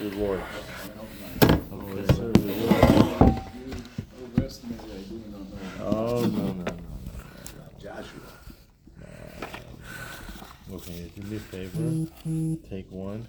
Good 0.00 0.14
Lord. 0.14 0.40
Oh, 1.70 1.76
will. 1.76 2.32
Oh, 5.78 6.20
no, 6.20 6.28
no, 6.28 6.52
no, 6.52 6.52
no. 6.54 6.64
Joshua. 7.78 8.30
Okay, 10.72 11.12
do 11.14 11.20
me 11.28 11.36
a 11.36 11.38
favor. 11.38 12.06
Take 12.70 12.90
one. 12.90 13.26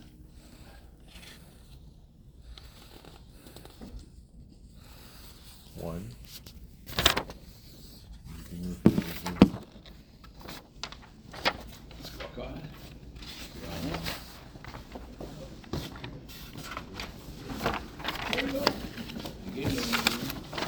One. 5.76 6.08
Do 8.50 8.56
me 8.56 8.72
a 8.72 8.90
favor, 8.90 9.14
please. 9.26 9.52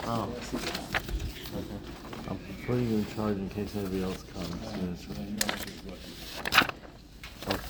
Oh. 0.06 0.30
Okay. 1.56 1.80
I'm 2.30 2.38
putting 2.68 2.90
you 2.90 2.98
in 2.98 3.06
case 3.74 3.82
anybody 3.82 4.04
else 4.04 4.24
comes. 4.24 4.48
Yes. 4.82 5.08
Okay. 7.48 7.64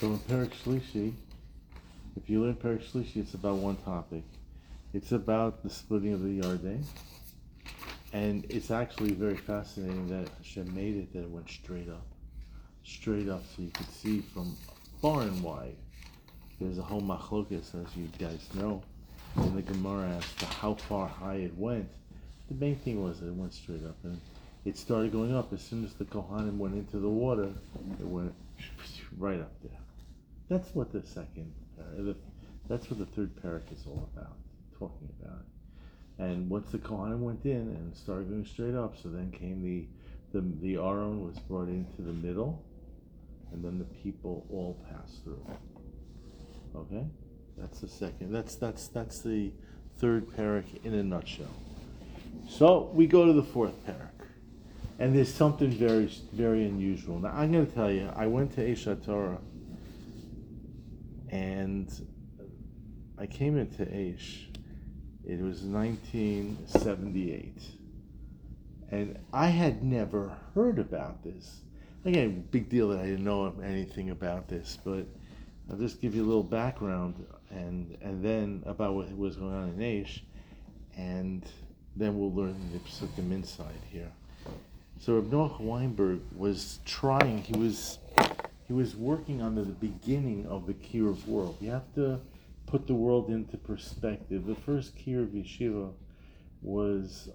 So 0.00 0.06
in 0.06 0.18
Perik 0.20 0.52
Shlishi, 0.62 1.12
if 2.16 2.30
you 2.30 2.42
learn 2.42 2.54
Perik 2.54 2.88
Shlishi, 2.88 3.16
it's 3.16 3.34
about 3.34 3.56
one 3.56 3.76
topic. 3.76 4.22
It's 4.94 5.12
about 5.12 5.62
the 5.62 5.70
splitting 5.70 6.12
of 6.12 6.22
the 6.22 6.40
Yarden. 6.40 6.84
And 8.12 8.46
it's 8.48 8.70
actually 8.70 9.12
very 9.12 9.36
fascinating 9.36 10.08
that 10.08 10.30
Hashem 10.38 10.74
made 10.74 10.96
it 10.96 11.12
that 11.12 11.20
it 11.20 11.30
went 11.30 11.48
straight 11.48 11.88
up. 11.88 12.06
Straight 12.84 13.28
up 13.28 13.42
so 13.54 13.62
you 13.62 13.70
could 13.70 13.90
see 13.90 14.20
from 14.20 14.56
far 15.02 15.22
and 15.22 15.42
wide. 15.42 15.76
There's 16.60 16.78
a 16.78 16.82
whole 16.82 17.02
machlokas, 17.02 17.74
as 17.74 17.96
you 17.96 18.08
guys 18.18 18.48
know, 18.54 18.82
in 19.36 19.54
the 19.54 19.62
Gemara 19.62 20.08
as 20.08 20.34
to 20.36 20.46
how 20.46 20.74
far 20.74 21.06
high 21.06 21.36
it 21.36 21.56
went. 21.56 21.88
The 22.48 22.54
main 22.54 22.76
thing 22.76 23.02
was 23.02 23.20
it 23.20 23.32
went 23.32 23.52
straight 23.52 23.84
up. 23.84 23.96
And 24.04 24.18
it 24.64 24.78
started 24.78 25.12
going 25.12 25.34
up 25.34 25.52
as 25.52 25.60
soon 25.60 25.84
as 25.84 25.92
the 25.94 26.04
Kohanim 26.06 26.56
went 26.56 26.74
into 26.74 26.98
the 26.98 27.08
water, 27.08 27.50
it 28.00 28.06
went 28.06 28.34
right 29.18 29.40
up 29.40 29.52
there. 29.62 29.78
That's 30.48 30.74
what 30.74 30.92
the 30.92 31.02
second, 31.02 31.52
uh, 31.78 31.82
the, 31.98 32.16
that's 32.68 32.90
what 32.90 32.98
the 32.98 33.06
third 33.06 33.36
parak 33.36 33.70
is 33.70 33.84
all 33.86 34.08
about, 34.14 34.36
talking 34.78 35.08
about. 35.20 35.44
And 36.18 36.50
once 36.50 36.70
the 36.72 36.78
Kohanim 36.78 37.20
went 37.20 37.44
in 37.44 37.52
and 37.52 37.96
started 37.96 38.28
going 38.28 38.44
straight 38.44 38.74
up, 38.74 38.96
so 39.00 39.08
then 39.08 39.30
came 39.30 39.62
the, 39.62 39.86
the, 40.32 40.44
the 40.60 40.76
Aron 40.76 41.24
was 41.24 41.38
brought 41.38 41.68
into 41.68 42.02
the 42.02 42.12
middle, 42.12 42.64
and 43.52 43.64
then 43.64 43.78
the 43.78 43.84
people 43.84 44.46
all 44.50 44.84
passed 44.90 45.22
through. 45.22 45.46
Okay? 46.74 47.06
That's 47.56 47.80
the 47.80 47.88
second, 47.88 48.32
that's, 48.32 48.56
that's, 48.56 48.88
that's 48.88 49.20
the 49.20 49.52
third 49.98 50.28
parak 50.28 50.84
in 50.84 50.94
a 50.94 51.02
nutshell. 51.02 51.46
So 52.48 52.90
we 52.92 53.06
go 53.06 53.24
to 53.26 53.32
the 53.32 53.42
fourth 53.42 53.74
parak. 53.86 54.10
And 55.00 55.14
there's 55.14 55.32
something 55.32 55.70
very, 55.70 56.06
very 56.32 56.64
unusual. 56.64 57.20
Now 57.20 57.30
I'm 57.30 57.52
going 57.52 57.66
to 57.66 57.72
tell 57.72 57.90
you, 57.90 58.10
I 58.16 58.26
went 58.26 58.54
to 58.56 58.60
Aish 58.60 58.84
HaTorah, 58.92 59.38
and 61.30 61.88
I 63.16 63.26
came 63.26 63.56
into 63.56 63.84
Aish. 63.84 64.46
It 65.28 65.40
was 65.42 65.62
1978, 65.62 67.62
and 68.90 69.18
I 69.30 69.48
had 69.48 69.84
never 69.84 70.34
heard 70.54 70.78
about 70.78 71.22
this. 71.22 71.60
Again, 72.06 72.48
big 72.50 72.70
deal 72.70 72.88
that 72.88 73.00
I 73.00 73.04
didn't 73.04 73.24
know 73.24 73.54
anything 73.62 74.08
about 74.08 74.48
this, 74.48 74.78
but 74.82 75.04
I'll 75.70 75.76
just 75.76 76.00
give 76.00 76.14
you 76.14 76.24
a 76.24 76.24
little 76.24 76.42
background 76.42 77.26
and 77.50 77.98
and 78.00 78.24
then 78.24 78.62
about 78.64 78.94
what 78.94 79.14
was 79.14 79.36
going 79.36 79.52
on 79.52 79.68
in 79.68 79.76
Aish, 79.80 80.20
and 80.96 81.44
then 81.94 82.18
we'll 82.18 82.32
learn 82.32 82.56
the 82.72 82.78
Psukim 82.78 83.30
inside 83.30 83.82
here. 83.90 84.10
So 84.98 85.16
Reb 85.16 85.30
Noach 85.30 85.60
Weinberg 85.60 86.20
was 86.34 86.78
trying. 86.86 87.42
He 87.42 87.58
was 87.58 87.98
he 88.66 88.72
was 88.72 88.96
working 88.96 89.42
on 89.42 89.54
the, 89.54 89.62
beginning 89.62 90.46
of 90.46 90.66
the 90.66 90.72
Kiruv 90.72 91.26
world. 91.26 91.58
You 91.60 91.70
have 91.70 91.94
to 91.96 92.18
put 92.68 92.86
the 92.86 92.94
world 92.94 93.30
into 93.30 93.56
perspective. 93.56 94.46
The 94.46 94.54
first 94.54 94.96
Kiruv 94.96 95.30
yeshiva 95.32 95.92
was 96.62 97.30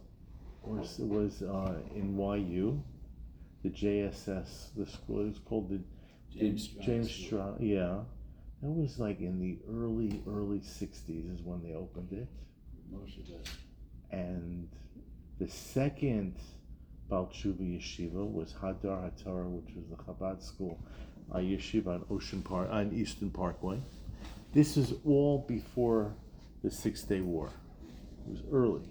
was 0.61 0.99
was 0.99 1.41
uh, 1.41 1.75
in 1.95 2.17
YU, 2.17 2.81
the 3.63 3.69
JSS. 3.69 4.73
The 4.77 4.85
school 4.85 5.21
it 5.21 5.27
was 5.29 5.39
called 5.39 5.69
the 5.69 5.81
James 6.31 6.73
the 6.73 6.81
James 6.81 7.11
Striar. 7.11 7.55
Yeah, 7.59 7.99
that 8.61 8.69
was 8.69 8.99
like 8.99 9.19
in 9.19 9.39
the 9.39 9.57
early 9.69 10.21
early 10.27 10.59
'60s 10.59 11.33
is 11.33 11.41
when 11.41 11.63
they 11.63 11.73
opened 11.73 12.13
it. 12.13 12.27
And 14.11 14.69
the 15.39 15.47
second 15.47 16.35
Baal 17.09 17.27
Yeshiva 17.27 18.31
was 18.31 18.53
Hadar 18.53 19.11
HaTorah, 19.11 19.49
which 19.49 19.75
was 19.75 19.85
the 19.89 19.95
Chabad 19.95 20.41
school, 20.43 20.79
a 21.31 21.39
yeshiva 21.39 21.87
on 21.87 22.05
Ocean 22.09 22.41
Park, 22.41 22.69
on 22.71 22.93
Eastern 22.93 23.31
Parkway. 23.31 23.79
This 24.53 24.77
is 24.77 24.93
all 25.03 25.45
before 25.47 26.13
the 26.63 26.69
Six 26.69 27.01
Day 27.01 27.21
War. 27.21 27.49
It 28.27 28.29
was 28.29 28.43
early. 28.51 28.87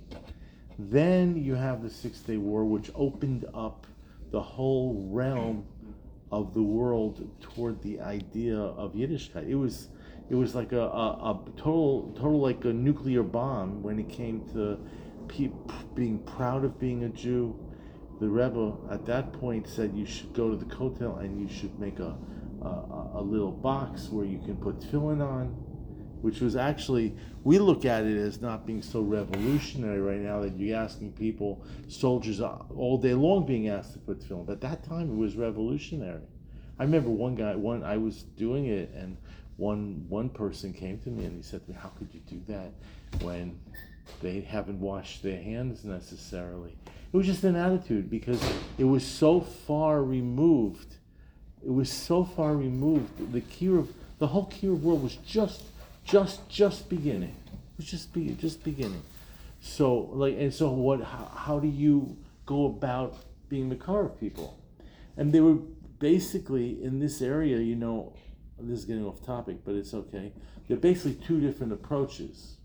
Then 0.76 1.36
you 1.36 1.54
have 1.54 1.82
the 1.82 1.90
Six 1.90 2.18
Day 2.18 2.36
War, 2.36 2.64
which 2.64 2.90
opened 2.96 3.44
up 3.54 3.86
the 4.32 4.42
whole 4.42 5.06
realm 5.08 5.64
of 6.32 6.52
the 6.52 6.62
world 6.62 7.30
toward 7.40 7.80
the 7.82 8.00
idea 8.00 8.56
of 8.58 8.94
Yiddishkeit. 8.94 9.48
It 9.48 9.54
was 9.54 9.88
it 10.30 10.34
was 10.34 10.54
like 10.54 10.72
a, 10.72 10.80
a, 10.80 11.30
a 11.30 11.40
total 11.56 12.12
total 12.16 12.40
like 12.40 12.64
a 12.64 12.72
nuclear 12.72 13.22
bomb 13.22 13.82
when 13.84 14.00
it 14.00 14.08
came 14.08 14.44
to 14.54 14.78
pe- 15.28 15.52
being 15.94 16.18
proud 16.20 16.64
of 16.64 16.80
being 16.80 17.04
a 17.04 17.08
Jew. 17.08 17.56
The 18.20 18.28
Rebbe 18.28 18.76
at 18.90 19.06
that 19.06 19.32
point 19.32 19.68
said 19.68 19.94
you 19.94 20.06
should 20.06 20.32
go 20.32 20.50
to 20.50 20.56
the 20.56 20.64
kotel 20.64 21.20
and 21.20 21.40
you 21.40 21.54
should 21.54 21.78
make 21.78 22.00
a 22.00 22.16
a, 22.68 23.18
a 23.18 23.22
little 23.22 23.50
box 23.50 24.08
where 24.08 24.24
you 24.24 24.38
can 24.38 24.56
put 24.56 24.80
tefillin 24.80 25.20
on, 25.20 25.46
which 26.22 26.40
was 26.40 26.56
actually 26.56 27.14
we 27.44 27.58
look 27.58 27.84
at 27.84 28.04
it 28.04 28.16
as 28.16 28.40
not 28.40 28.66
being 28.66 28.82
so 28.82 29.00
revolutionary 29.00 30.00
right 30.00 30.20
now 30.20 30.40
that 30.40 30.56
you're 30.56 30.76
asking 30.78 31.12
people, 31.12 31.64
soldiers 31.88 32.40
uh, 32.40 32.58
all 32.76 32.98
day 32.98 33.14
long 33.14 33.44
being 33.44 33.68
asked 33.68 33.92
to 33.94 33.98
put 33.98 34.20
tefillin. 34.20 34.46
But 34.46 34.52
at 34.54 34.60
that 34.62 34.84
time 34.84 35.10
it 35.10 35.16
was 35.16 35.36
revolutionary. 35.36 36.22
I 36.78 36.84
remember 36.84 37.10
one 37.10 37.34
guy, 37.34 37.54
one 37.54 37.82
I 37.82 37.96
was 37.96 38.22
doing 38.22 38.66
it, 38.66 38.90
and 38.94 39.16
one 39.56 40.06
one 40.08 40.28
person 40.30 40.72
came 40.72 40.98
to 41.00 41.10
me 41.10 41.24
and 41.24 41.36
he 41.36 41.42
said 41.42 41.64
to 41.64 41.70
me, 41.70 41.76
"How 41.80 41.90
could 41.90 42.08
you 42.12 42.20
do 42.20 42.40
that 42.48 42.72
when 43.22 43.58
they 44.20 44.40
haven't 44.40 44.80
washed 44.80 45.22
their 45.22 45.40
hands 45.40 45.84
necessarily?" 45.84 46.76
It 47.12 47.16
was 47.16 47.26
just 47.26 47.44
an 47.44 47.56
attitude 47.56 48.08
because 48.08 48.42
it 48.78 48.84
was 48.84 49.04
so 49.04 49.40
far 49.40 50.02
removed. 50.02 50.96
It 51.64 51.72
was 51.72 51.90
so 51.90 52.24
far 52.24 52.56
removed. 52.56 53.32
The 53.32 53.40
Kiruv, 53.40 53.88
the 54.18 54.26
whole 54.26 54.46
Kiruv 54.46 54.80
world 54.80 55.02
was 55.02 55.16
just, 55.16 55.62
just, 56.04 56.48
just 56.48 56.88
beginning. 56.88 57.36
It 57.46 57.76
was 57.76 57.86
just 57.86 58.12
be, 58.12 58.34
just 58.34 58.64
beginning. 58.64 59.02
So 59.60 60.10
like, 60.12 60.36
and 60.38 60.52
so 60.52 60.70
what? 60.70 61.02
How, 61.02 61.30
how 61.34 61.58
do 61.60 61.68
you 61.68 62.16
go 62.46 62.66
about 62.66 63.16
being 63.48 63.68
the 63.68 63.76
car 63.76 64.06
of 64.06 64.18
people? 64.18 64.58
And 65.16 65.32
they 65.32 65.40
were 65.40 65.58
basically 66.00 66.82
in 66.82 66.98
this 66.98 67.22
area. 67.22 67.58
You 67.58 67.76
know, 67.76 68.12
this 68.58 68.80
is 68.80 68.84
getting 68.84 69.06
off 69.06 69.24
topic, 69.24 69.58
but 69.64 69.76
it's 69.76 69.94
okay. 69.94 70.32
There 70.66 70.76
are 70.76 70.80
basically 70.80 71.14
two 71.14 71.40
different 71.40 71.72
approaches. 71.72 72.56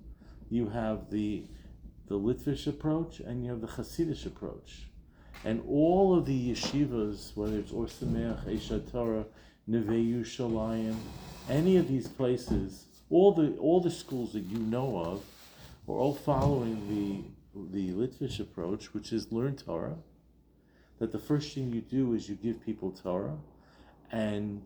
You 0.49 0.69
have 0.69 1.11
the 1.11 1.43
the 2.07 2.17
Litvish 2.17 2.67
approach 2.67 3.19
and 3.19 3.43
you 3.43 3.51
have 3.51 3.61
the 3.61 3.67
Hasidic 3.67 4.25
approach. 4.25 4.87
And 5.45 5.61
all 5.67 6.17
of 6.17 6.25
the 6.25 6.51
yeshivas, 6.51 7.35
whether 7.35 7.57
it's 7.57 7.71
Or 7.71 7.85
Sameach, 7.85 8.45
Aish 8.45 8.69
HaTorah, 8.69 9.25
Neve 9.67 9.85
Yerushalayim, 9.85 10.95
any 11.49 11.77
of 11.77 11.87
these 11.87 12.07
places, 12.07 12.85
all 13.09 13.33
the 13.33 13.55
all 13.57 13.79
the 13.79 13.91
schools 13.91 14.33
that 14.33 14.43
you 14.43 14.57
know 14.57 14.97
of, 14.97 15.23
are 15.87 15.97
all 15.97 16.15
following 16.15 16.87
the 16.89 17.23
the 17.71 17.91
Litvish 17.93 18.39
approach, 18.39 18.93
which 18.93 19.11
is 19.11 19.31
learn 19.31 19.55
Torah. 19.55 19.97
That 20.99 21.11
the 21.11 21.19
first 21.19 21.53
thing 21.53 21.71
you 21.73 21.81
do 21.81 22.13
is 22.13 22.27
you 22.27 22.35
give 22.35 22.65
people 22.65 22.91
Torah, 22.91 23.37
and 24.11 24.61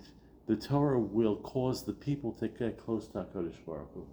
the 0.47 0.55
Torah 0.55 0.99
will 0.99 1.35
cause 1.37 1.83
the 1.83 1.93
people 1.93 2.31
to 2.33 2.47
get 2.47 2.77
close 2.77 3.07
to 3.07 3.19
Hakadosh 3.19 3.55
Baruch 3.65 3.93
Hu. 3.93 4.05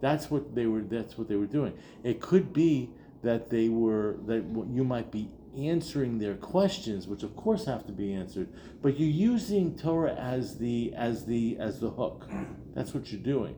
That's 0.00 0.30
what 0.30 0.54
they 0.54 0.66
were. 0.66 0.80
That's 0.80 1.16
what 1.16 1.28
they 1.28 1.36
were 1.36 1.46
doing. 1.46 1.74
It 2.02 2.20
could 2.20 2.52
be 2.52 2.90
that 3.22 3.50
they 3.50 3.68
were 3.68 4.16
that 4.26 4.44
you 4.72 4.84
might 4.84 5.10
be 5.10 5.28
answering 5.56 6.18
their 6.18 6.34
questions, 6.34 7.06
which 7.06 7.22
of 7.22 7.34
course 7.36 7.64
have 7.64 7.86
to 7.86 7.92
be 7.92 8.12
answered, 8.12 8.48
but 8.82 8.98
you're 8.98 9.08
using 9.08 9.76
Torah 9.76 10.14
as 10.14 10.58
the 10.58 10.92
as 10.94 11.24
the 11.24 11.56
as 11.58 11.80
the 11.80 11.90
hook. 11.90 12.26
That's 12.74 12.94
what 12.94 13.10
you're 13.10 13.20
doing. 13.20 13.56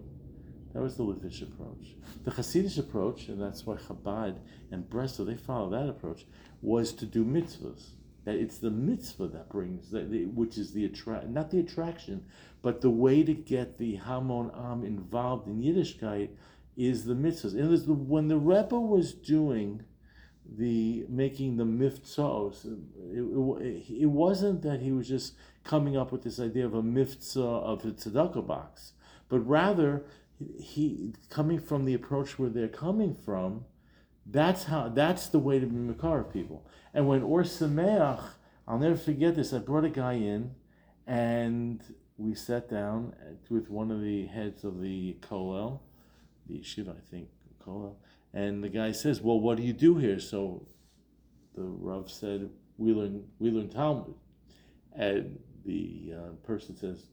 That 0.74 0.82
was 0.82 0.96
the 0.96 1.02
Litvish 1.02 1.42
approach. 1.42 1.96
The 2.24 2.30
Hasidic 2.30 2.78
approach, 2.78 3.28
and 3.28 3.40
that's 3.40 3.66
why 3.66 3.76
Chabad 3.76 4.38
and 4.70 4.88
Breslov 4.88 5.26
they 5.26 5.36
follow 5.36 5.70
that 5.70 5.88
approach, 5.88 6.26
was 6.62 6.92
to 6.94 7.06
do 7.06 7.24
mitzvahs. 7.24 7.90
That 8.24 8.36
it's 8.36 8.58
the 8.58 8.70
mitzvah 8.70 9.28
that 9.28 9.48
brings, 9.48 9.90
that 9.90 10.08
which 10.34 10.58
is 10.58 10.72
the 10.72 10.84
attract, 10.84 11.28
not 11.28 11.50
the 11.50 11.60
attraction, 11.60 12.24
but 12.62 12.80
the 12.80 12.90
way 12.90 13.22
to 13.22 13.32
get 13.32 13.78
the 13.78 13.96
Hamon 13.96 14.50
Am 14.54 14.84
involved 14.84 15.48
in 15.48 15.62
Yiddishkeit 15.62 16.28
is 16.76 17.04
the 17.04 17.14
mitzvahs. 17.14 17.54
And 17.54 17.76
the, 17.76 17.92
when 17.94 18.28
the 18.28 18.36
Rebbe 18.36 18.78
was 18.78 19.14
doing 19.14 19.82
the 20.56 21.04
making 21.08 21.56
the 21.56 21.64
miftzos, 21.64 22.64
it, 22.64 23.62
it, 23.62 24.02
it, 24.02 24.06
wasn't 24.06 24.62
that 24.62 24.80
he 24.80 24.92
was 24.92 25.06
just 25.06 25.34
coming 25.64 25.96
up 25.96 26.10
with 26.10 26.22
this 26.22 26.40
idea 26.40 26.64
of 26.64 26.74
a 26.74 26.82
mitzvah 26.82 27.42
of 27.42 27.82
the 27.82 27.90
tzedakah 27.90 28.46
box, 28.46 28.92
but 29.28 29.40
rather 29.40 30.04
he 30.58 31.12
coming 31.28 31.58
from 31.58 31.84
the 31.84 31.94
approach 31.94 32.38
where 32.38 32.48
they're 32.48 32.68
coming 32.68 33.14
from. 33.14 33.64
That's 34.30 34.64
how. 34.64 34.88
That's 34.88 35.26
the 35.26 35.38
way 35.38 35.58
to 35.58 35.66
be 35.66 35.74
makar 35.74 36.20
of 36.20 36.32
people. 36.32 36.66
And 36.92 37.08
when 37.08 37.22
Or 37.22 37.42
Sameach, 37.42 38.22
I'll 38.66 38.78
never 38.78 38.96
forget 38.96 39.34
this. 39.34 39.52
I 39.52 39.58
brought 39.58 39.84
a 39.84 39.90
guy 39.90 40.14
in, 40.14 40.54
and 41.06 41.82
we 42.18 42.34
sat 42.34 42.68
down 42.68 43.14
with 43.48 43.70
one 43.70 43.90
of 43.90 44.02
the 44.02 44.26
heads 44.26 44.64
of 44.64 44.80
the 44.80 45.16
kollel, 45.22 45.80
the 46.46 46.58
yeshiva, 46.58 46.90
I 46.90 47.00
think, 47.10 47.28
kollel, 47.64 47.94
and 48.32 48.62
the 48.62 48.68
guy 48.68 48.92
says, 48.92 49.20
"Well, 49.20 49.40
what 49.40 49.56
do 49.56 49.62
you 49.62 49.72
do 49.72 49.96
here?" 49.96 50.18
So 50.18 50.66
the 51.54 51.62
rav 51.62 52.10
said, 52.10 52.50
"We 52.76 52.92
learn 52.92 53.24
we 53.38 53.50
learn 53.50 53.68
Talmud," 53.68 54.14
and 54.92 55.38
the 55.64 56.14
uh, 56.14 56.32
person 56.46 56.76
says, 56.76 57.06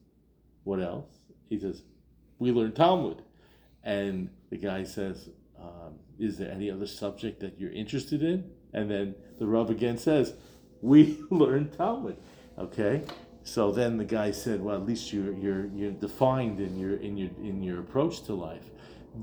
"What 0.64 0.80
else?" 0.82 1.10
He 1.50 1.60
says, 1.60 1.84
"We 2.40 2.52
learn 2.52 2.74
Talmud," 2.74 3.22
and 3.84 4.30
the 4.50 4.58
guy 4.58 4.84
says, 4.84 5.30
um, 5.60 6.00
"Is 6.20 6.38
there 6.38 6.52
any 6.52 6.70
other 6.70 6.88
subject 6.88 7.40
that 7.42 7.60
you're 7.60 7.72
interested 7.72 8.22
in?" 8.22 8.52
And 8.74 8.92
then 8.92 9.16
the 9.40 9.48
rav 9.48 9.70
again 9.70 9.98
says, 9.98 10.34
"We 10.82 11.24
learn 11.30 11.72
Talmud." 11.72 12.18
Okay, 12.58 13.04
so 13.44 13.72
then 13.72 13.98
the 13.98 14.06
guy 14.06 14.32
said, 14.32 14.62
"Well, 14.62 14.76
at 14.76 14.86
least 14.86 15.14
you're 15.14 15.34
you're 15.34 15.68
you're 15.68 15.92
defined 15.92 16.60
in 16.60 16.78
your 16.78 16.98
in 16.98 17.18
your 17.18 17.30
in 17.42 17.64
your 17.64 17.80
approach 17.80 18.24
to 18.24 18.34
life." 18.34 18.70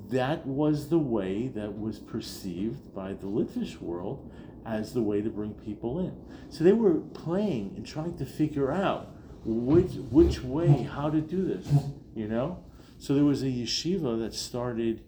That 0.09 0.47
was 0.47 0.89
the 0.89 0.99
way 0.99 1.49
that 1.49 1.79
was 1.79 1.99
perceived 1.99 2.94
by 2.94 3.12
the 3.12 3.27
Litvish 3.27 3.81
world 3.81 4.31
as 4.65 4.93
the 4.93 5.03
way 5.03 5.21
to 5.21 5.31
bring 5.31 5.55
people 5.55 6.00
in. 6.00 6.17
So 6.50 6.65
they 6.65 6.73
were 6.73 6.94
playing 6.94 7.75
and 7.77 7.87
trying 7.87 8.17
to 8.19 8.27
figure 8.27 8.71
out 8.71 9.15
which 9.44 9.93
which 10.11 10.43
way, 10.43 10.83
how 10.83 11.11
to 11.11 11.21
do 11.21 11.44
this, 11.44 11.69
you 12.15 12.29
know. 12.29 12.62
So 12.99 13.15
there 13.15 13.25
was 13.25 13.43
a 13.43 13.47
yeshiva 13.47 14.19
that 14.21 14.35
started, 14.35 15.03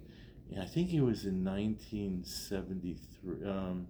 I 0.61 0.65
think 0.65 0.93
it 0.93 1.01
was 1.01 1.25
in 1.25 1.45
1973, 1.45 3.49
um, 3.49 3.87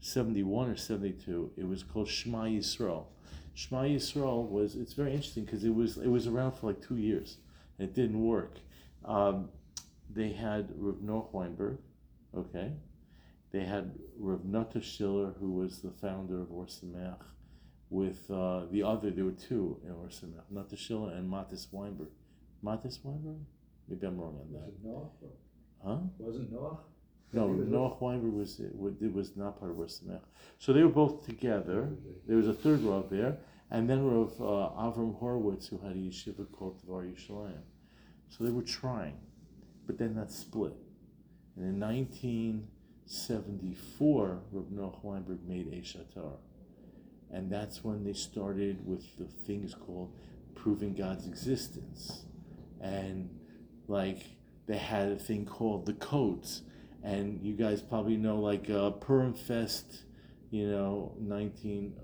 71 0.00 0.70
or 0.70 0.76
72. 0.76 1.52
It 1.56 1.68
was 1.68 1.82
called 1.82 2.08
Shema 2.08 2.44
Yisrael. 2.44 3.06
Shema 3.54 3.82
Yisrael 3.82 4.48
was 4.48 4.74
it's 4.74 4.94
very 4.94 5.12
interesting 5.12 5.44
because 5.44 5.64
it 5.64 5.74
was 5.74 5.98
it 5.98 6.08
was 6.08 6.26
around 6.26 6.52
for 6.52 6.68
like 6.68 6.80
two 6.80 6.96
years. 6.96 7.36
And 7.78 7.88
it 7.88 7.94
didn't 7.94 8.22
work. 8.22 8.58
Um, 9.04 9.48
they 10.14 10.32
had 10.32 10.70
Rav 10.76 10.96
Noach 10.96 11.32
Weinberg, 11.32 11.78
okay. 12.36 12.72
They 13.52 13.64
had 13.64 13.92
Rav 14.18 14.44
Nota 14.44 14.80
Schiller, 14.80 15.34
who 15.38 15.52
was 15.52 15.82
the 15.82 15.90
founder 15.90 16.40
of 16.40 16.50
Or 16.50 16.66
Sameach, 16.66 17.22
with 17.90 18.30
uh, 18.30 18.62
the 18.70 18.82
other, 18.82 19.10
there 19.10 19.24
were 19.24 19.32
two 19.32 19.78
in 19.84 19.92
Or 19.92 20.08
Sameach, 20.08 20.50
Nota 20.50 20.76
Schiller 20.76 21.12
and 21.12 21.30
Matis 21.30 21.66
Weinberg. 21.70 22.08
Matis 22.64 22.98
Weinberg? 23.02 23.40
Maybe 23.88 24.06
I'm 24.06 24.18
wrong 24.18 24.38
on 24.40 24.52
that. 24.52 24.62
Was 24.66 24.74
it 24.74 24.86
Noach? 24.86 25.28
Huh? 25.84 25.98
Wasn't 26.18 26.52
Noach? 26.52 26.78
No, 27.34 27.48
Noach 27.48 28.00
Weinberg 28.00 28.32
was 28.32 28.60
it 28.60 28.72
it 29.00 29.12
was 29.12 29.36
not 29.36 29.58
part 29.58 29.70
of 29.70 29.78
Or 29.78 29.86
Sameach. 29.86 30.22
So 30.58 30.72
they 30.72 30.82
were 30.82 30.88
both 30.88 31.26
together. 31.26 31.90
There 32.26 32.36
was 32.36 32.48
a 32.48 32.54
third 32.54 32.80
Rav 32.80 33.10
there, 33.10 33.36
and 33.70 33.88
then 33.88 34.04
Rav 34.04 34.40
uh, 34.40 34.80
Avram 34.80 35.18
Horowitz, 35.18 35.68
who 35.68 35.78
had 35.78 35.92
a 35.92 35.98
yeshiva 35.98 36.50
called 36.52 36.80
Dvar 36.86 37.10
Yerushalayim. 37.10 37.62
So 38.30 38.44
they 38.44 38.50
were 38.50 38.62
trying 38.62 39.18
but 39.86 39.98
then 39.98 40.14
that 40.14 40.30
split. 40.30 40.74
And 41.56 41.66
in 41.66 41.80
1974, 41.80 44.40
Reb 44.50 44.70
Noach 44.70 45.04
Weinberg 45.04 45.46
made 45.46 45.66
a 45.68 45.70
Aish 45.70 45.96
HaTorah. 45.96 46.38
And 47.30 47.50
that's 47.50 47.82
when 47.82 48.04
they 48.04 48.12
started 48.12 48.86
with 48.86 49.16
the 49.18 49.24
things 49.46 49.74
called 49.74 50.12
proving 50.54 50.94
God's 50.94 51.26
existence. 51.26 52.26
And 52.80 53.30
like 53.88 54.22
they 54.66 54.78
had 54.78 55.08
a 55.08 55.16
thing 55.16 55.44
called 55.46 55.86
the 55.86 55.94
codes. 55.94 56.62
And 57.02 57.42
you 57.42 57.54
guys 57.54 57.82
probably 57.82 58.16
know 58.16 58.38
like 58.38 58.70
uh, 58.70 58.90
Purim 58.90 59.34
Fest, 59.34 60.04
you 60.50 60.68
know, 60.68 61.16
19, 61.18 61.94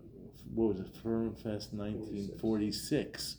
what 0.54 0.68
was 0.68 0.80
it, 0.80 1.02
Purim 1.02 1.34
Fest 1.34 1.72
1946 1.72 3.36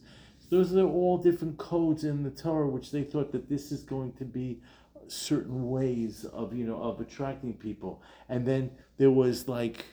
those 0.50 0.76
are 0.76 0.86
all 0.86 1.18
different 1.18 1.58
codes 1.58 2.04
in 2.04 2.24
the 2.24 2.32
Torah, 2.32 2.68
which 2.68 2.92
they 2.92 3.04
thought 3.04 3.32
that 3.32 3.50
this 3.50 3.72
is 3.72 3.84
going 3.84 4.14
to 4.14 4.26
be 4.26 4.62
certain 5.08 5.70
ways 5.70 6.26
of 6.26 6.56
you 6.56 6.66
know 6.66 6.82
of 6.82 7.00
attracting 7.00 7.54
people. 7.54 8.02
And 8.28 8.46
then 8.46 8.72
there 8.98 9.12
was 9.12 9.48
like 9.48 9.86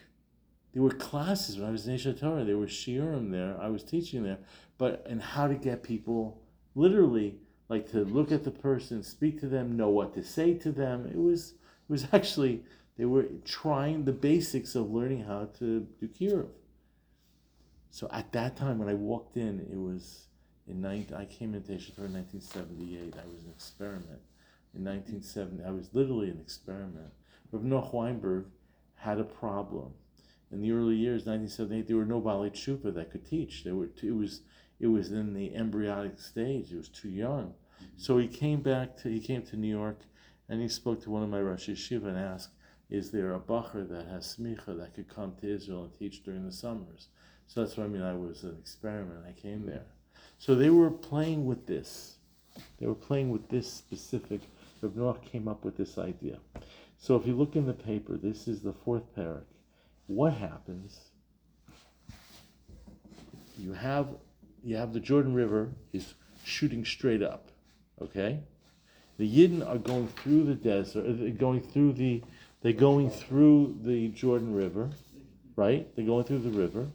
there 0.72 0.82
were 0.82 0.90
classes 0.90 1.58
when 1.58 1.68
I 1.68 1.72
was 1.72 1.86
in 1.86 1.96
Aish 1.96 2.06
HaTorah. 2.06 2.46
There 2.46 2.58
was 2.58 2.70
shiurim 2.70 3.30
there. 3.30 3.56
I 3.60 3.68
was 3.68 3.82
teaching 3.82 4.22
there, 4.22 4.38
but 4.78 5.06
and 5.08 5.22
how 5.22 5.46
to 5.46 5.54
get 5.54 5.82
people 5.82 6.42
literally 6.74 7.36
like 7.68 7.90
to 7.90 8.04
look 8.04 8.30
at 8.30 8.44
the 8.44 8.50
person, 8.50 9.02
speak 9.02 9.40
to 9.40 9.48
them, 9.48 9.76
know 9.76 9.88
what 9.88 10.14
to 10.14 10.22
say 10.22 10.54
to 10.54 10.72
them. 10.72 11.06
It 11.06 11.18
was 11.18 11.54
it 11.88 11.92
was 11.92 12.06
actually 12.12 12.62
they 12.96 13.04
were 13.04 13.26
trying 13.44 14.04
the 14.04 14.12
basics 14.12 14.74
of 14.74 14.90
learning 14.90 15.24
how 15.24 15.50
to 15.58 15.86
do 16.00 16.08
kiruv. 16.08 16.48
So 17.90 18.08
at 18.12 18.32
that 18.32 18.56
time, 18.56 18.78
when 18.78 18.88
I 18.88 18.94
walked 18.94 19.36
in, 19.36 19.60
it 19.60 19.78
was 19.78 20.26
in 20.68 20.80
19, 20.80 21.16
I 21.16 21.24
came 21.24 21.54
into 21.54 21.72
Aish 21.72 21.92
HaTorah 21.92 22.06
in 22.06 22.14
1978. 22.14 23.14
I 23.14 23.28
was 23.32 23.44
an 23.44 23.50
experiment. 23.50 24.20
In 24.74 24.84
1970, 24.84 25.64
I 25.64 25.70
was 25.70 25.88
literally 25.94 26.28
an 26.28 26.40
experiment. 26.40 27.12
Rav 27.52 27.62
Noach 27.62 27.94
Weinberg 27.94 28.46
had 28.96 29.20
a 29.20 29.24
problem. 29.24 29.94
In 30.50 30.60
the 30.60 30.72
early 30.72 30.96
years, 30.96 31.24
1978, 31.24 31.86
there 31.86 31.96
were 31.96 32.04
no 32.04 32.20
Bali 32.20 32.50
Tshuva 32.50 32.92
that 32.94 33.10
could 33.10 33.24
teach. 33.24 33.64
There 33.64 33.74
were 33.74 33.88
it 34.02 34.14
was 34.14 34.42
it 34.78 34.88
was 34.88 35.12
in 35.12 35.32
the 35.32 35.54
embryonic 35.54 36.18
stage. 36.20 36.72
It 36.72 36.76
was 36.76 36.88
too 36.88 37.08
young. 37.08 37.54
Mm-hmm. 37.54 37.84
So 37.96 38.18
he 38.18 38.28
came 38.28 38.60
back 38.60 38.96
to 38.98 39.08
he 39.08 39.20
came 39.20 39.42
to 39.42 39.56
New 39.56 39.74
York, 39.74 40.00
and 40.48 40.60
he 40.60 40.68
spoke 40.68 41.02
to 41.02 41.10
one 41.10 41.22
of 41.22 41.30
my 41.30 41.40
Rosh 41.40 41.68
Yeshiva 41.68 42.08
and 42.08 42.18
asked, 42.18 42.50
"Is 42.90 43.10
there 43.10 43.34
a 43.34 43.40
bacher 43.40 43.88
that 43.88 44.06
has 44.06 44.36
smicha 44.36 44.76
that 44.78 44.94
could 44.94 45.08
come 45.08 45.34
to 45.40 45.48
Israel 45.48 45.84
and 45.84 45.94
teach 45.94 46.22
during 46.24 46.44
the 46.44 46.52
summers?" 46.52 47.08
So 47.46 47.62
that's 47.62 47.76
what 47.76 47.84
I 47.84 47.88
mean. 47.88 48.02
I 48.02 48.14
was 48.14 48.44
an 48.44 48.56
experiment. 48.58 49.24
I 49.26 49.32
came 49.32 49.64
there. 49.64 49.86
So 50.38 50.54
they 50.54 50.70
were 50.70 50.90
playing 50.90 51.46
with 51.46 51.66
this. 51.66 52.16
They 52.78 52.86
were 52.86 52.94
playing 52.94 53.30
with 53.30 53.48
this 53.48 53.70
specific. 53.72 54.40
Rav 54.80 54.92
Noach 54.92 55.24
came 55.24 55.48
up 55.48 55.64
with 55.64 55.76
this 55.76 55.98
idea. 55.98 56.38
So 56.98 57.16
if 57.16 57.26
you 57.26 57.34
look 57.34 57.56
in 57.56 57.66
the 57.66 57.72
paper, 57.72 58.16
this 58.16 58.48
is 58.48 58.60
the 58.60 58.72
fourth 58.72 59.02
parak. 59.16 59.44
What 60.06 60.34
happens? 60.34 60.98
You 63.58 63.72
have 63.72 64.08
you 64.62 64.76
have 64.76 64.92
the 64.92 65.00
Jordan 65.00 65.34
River 65.34 65.70
is 65.92 66.14
shooting 66.44 66.84
straight 66.84 67.22
up. 67.22 67.48
Okay, 68.00 68.40
the 69.18 69.28
Yidden 69.28 69.66
are 69.66 69.78
going 69.78 70.08
through 70.08 70.44
the 70.44 70.54
desert. 70.54 71.06
uh, 71.06 71.30
going 71.30 71.60
through 71.60 71.94
the 71.94 72.22
they're 72.62 72.72
going 72.72 73.10
through 73.10 73.78
the 73.82 74.08
Jordan 74.08 74.54
River, 74.54 74.90
right? 75.54 75.94
They're 75.94 76.04
going 76.04 76.24
through 76.24 76.40
the 76.40 76.50
river. 76.50 76.88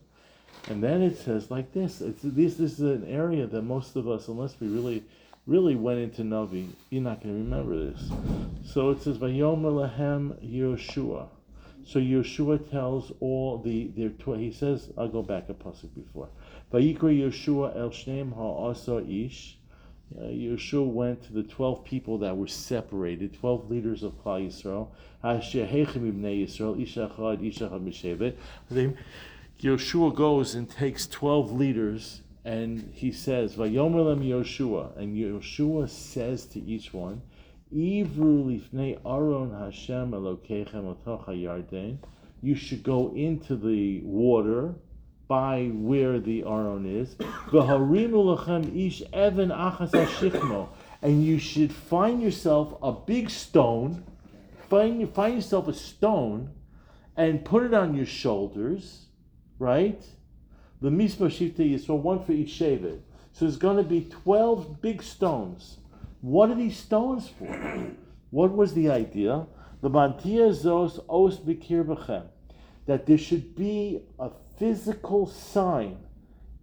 And 0.69 0.83
then 0.83 1.01
it 1.01 1.17
says 1.17 1.49
like 1.49 1.73
this. 1.73 2.01
It's 2.01 2.21
this, 2.21 2.55
this 2.55 2.73
is 2.73 2.81
an 2.81 3.05
area 3.07 3.47
that 3.47 3.61
most 3.63 3.95
of 3.95 4.07
us, 4.07 4.27
unless 4.27 4.59
we 4.59 4.67
really, 4.67 5.03
really 5.47 5.75
went 5.75 5.99
into 5.99 6.21
Navi, 6.21 6.69
you're 6.89 7.01
not 7.01 7.21
going 7.21 7.35
to 7.35 7.41
remember 7.41 7.91
this. 7.91 8.11
So 8.63 8.91
it 8.91 9.01
says 9.01 9.17
Vayomer 9.17 9.89
Lahem 9.89 10.35
Yeshua. 10.45 11.27
So 11.83 11.99
Yeshua 11.99 12.69
tells 12.69 13.11
all 13.19 13.57
the 13.57 13.87
their 13.97 14.11
he 14.37 14.51
says 14.51 14.89
I'll 14.97 15.09
go 15.09 15.23
back 15.23 15.49
a 15.49 15.53
pasuk 15.53 15.93
before. 15.95 16.29
Vayikra 16.71 17.11
Yeshua 17.11 17.75
El 17.75 17.89
Shneim 17.89 18.33
Ha'asa 18.33 19.03
Ish. 19.09 19.57
Uh, 20.15 20.25
Yeshua 20.25 20.85
went 20.85 21.23
to 21.23 21.33
the 21.33 21.43
12 21.43 21.83
people 21.85 22.17
that 22.19 22.35
were 22.37 22.47
separated, 22.47 23.33
12 23.33 23.71
leaders 23.71 24.03
of 24.03 24.13
Klal 24.23 24.45
Yisrael. 24.45 24.89
Yisrael, 25.23 26.81
Isha 26.81 27.11
Chad, 27.15 27.43
Isha 27.43 27.69
Yoshua 29.61 30.15
goes 30.15 30.55
and 30.55 30.67
takes 30.67 31.05
12 31.05 31.51
leaders 31.51 32.21
and 32.43 32.91
he 32.95 33.11
says, 33.11 33.55
Vayomer 33.55 34.03
lem 34.07 34.21
Yoshua. 34.21 34.97
And 34.97 35.15
Yoshua 35.15 35.87
says 35.87 36.47
to 36.47 36.59
each 36.59 36.91
one, 36.93 37.21
Aron 37.71 39.51
Hashem 39.51 40.11
Yarden. 40.11 41.97
you 42.41 42.55
should 42.55 42.81
go 42.81 43.13
into 43.15 43.55
the 43.55 44.01
water 44.03 44.73
by 45.27 45.67
where 45.67 46.19
the 46.19 46.41
Aron 46.43 46.87
is. 46.87 47.13
V'harimu 47.51 48.35
lechem 48.35 48.87
ish 48.87 49.01
even 49.13 49.49
achas 49.49 49.91
hashikmo. 49.91 50.69
And 51.03 51.23
you 51.23 51.37
should 51.37 51.71
find 51.71 52.19
yourself 52.19 52.73
a 52.81 52.91
big 52.91 53.29
stone, 53.29 54.03
find, 54.69 55.07
find 55.13 55.35
yourself 55.35 55.67
a 55.67 55.73
stone, 55.73 56.49
and 57.15 57.45
put 57.45 57.63
it 57.63 57.75
on 57.75 57.93
your 57.93 58.07
shoulders, 58.07 59.05
right? 59.61 60.03
The 60.81 60.89
mispa 60.89 61.29
shifte 61.29 61.57
yisrael, 61.57 61.99
one 61.99 62.23
for 62.23 62.31
each 62.31 62.59
shevet. 62.59 63.01
So 63.31 63.45
there's 63.45 63.57
going 63.57 63.77
to 63.77 63.83
be 63.83 64.01
12 64.09 64.81
big 64.81 65.03
stones. 65.03 65.77
What 66.21 66.49
are 66.49 66.55
these 66.55 66.77
stones 66.77 67.29
for? 67.29 67.91
What 68.31 68.53
was 68.53 68.73
the 68.73 68.89
idea? 68.89 69.45
The 69.81 69.89
mantia 69.89 70.49
zos 70.49 70.99
os 71.07 71.37
bikir 71.37 71.85
b'chem. 71.85 72.23
That 72.87 73.05
there 73.05 73.19
should 73.19 73.55
be 73.55 74.01
a 74.19 74.31
physical 74.57 75.27
sign 75.27 75.97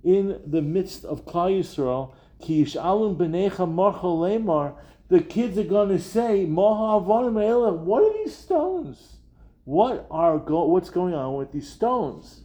in 0.03 0.41
the 0.45 0.61
midst 0.61 1.05
of 1.05 1.25
Klal 1.25 1.61
Yisrael. 1.61 2.15
Ki 2.41 2.65
yishalun 2.65 3.17
b'necha 3.17 3.73
marchol 3.73 4.19
lemar. 4.19 4.75
The 5.09 5.21
kids 5.21 5.57
are 5.57 5.63
going 5.63 5.91
to 5.91 6.01
say, 6.01 6.47
Moha 6.47 7.05
avonim 7.07 7.79
what 7.79 8.03
are 8.03 8.25
these 8.25 8.37
stones? 8.37 9.19
What 9.65 10.07
are 10.11 10.39
go- 10.39 10.67
what's 10.67 10.91
going 10.91 11.15
on 11.15 11.37
with 11.37 11.53
these 11.53 11.71
stones? 11.71 12.43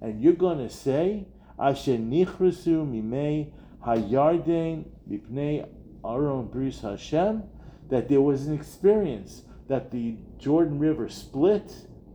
And 0.00 0.22
you're 0.22 0.32
going 0.34 0.58
to 0.58 0.68
say, 0.68 1.26
Asher 1.58 1.98
mimei 1.98 3.52
hayarden 3.84 4.84
mipnei 5.10 5.66
aron 6.04 6.46
bris 6.46 6.80
Hashem, 6.80 7.42
that 7.88 8.08
there 8.08 8.20
was 8.20 8.46
an 8.46 8.54
experience 8.54 9.42
that 9.68 9.90
the 9.90 10.16
Jordan 10.38 10.78
River 10.78 11.08
split, 11.08 11.72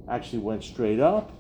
actually 0.10 0.40
went 0.40 0.64
straight 0.64 1.00
up, 1.00 1.32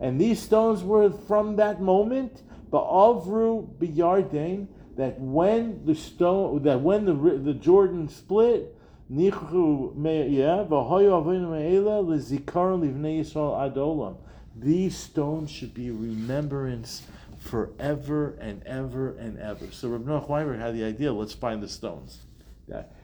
and 0.00 0.20
these 0.20 0.40
stones 0.40 0.82
were 0.82 1.10
from 1.10 1.56
that 1.56 1.80
moment, 1.80 2.42
ba'avru 2.70 3.68
biyarden, 3.78 4.68
that 4.96 5.18
when 5.20 5.84
the 5.84 5.94
stone, 5.94 6.62
that 6.62 6.80
when 6.80 7.04
the 7.04 7.14
the 7.38 7.54
Jordan 7.54 8.08
split, 8.08 8.74
nichru 9.10 9.94
me 9.96 10.26
yeah, 10.28 10.64
v'hoyu 10.68 11.10
avinu 11.22 11.50
me'ela 11.50 12.02
lezikar 12.02 12.78
livnei 12.78 13.20
Yisrael 13.20 13.72
adolam. 13.72 14.16
These 14.58 14.96
stones 14.96 15.50
should 15.50 15.74
be 15.74 15.90
remembrance 15.90 17.02
forever 17.38 18.36
and 18.40 18.62
ever 18.64 19.10
and 19.16 19.38
ever. 19.38 19.70
So 19.70 19.88
Reb 19.88 20.06
Noach 20.06 20.28
Weinberg 20.28 20.58
had 20.58 20.74
the 20.74 20.84
idea, 20.84 21.12
let's 21.12 21.34
find 21.34 21.62
the 21.62 21.68
stones. 21.68 22.20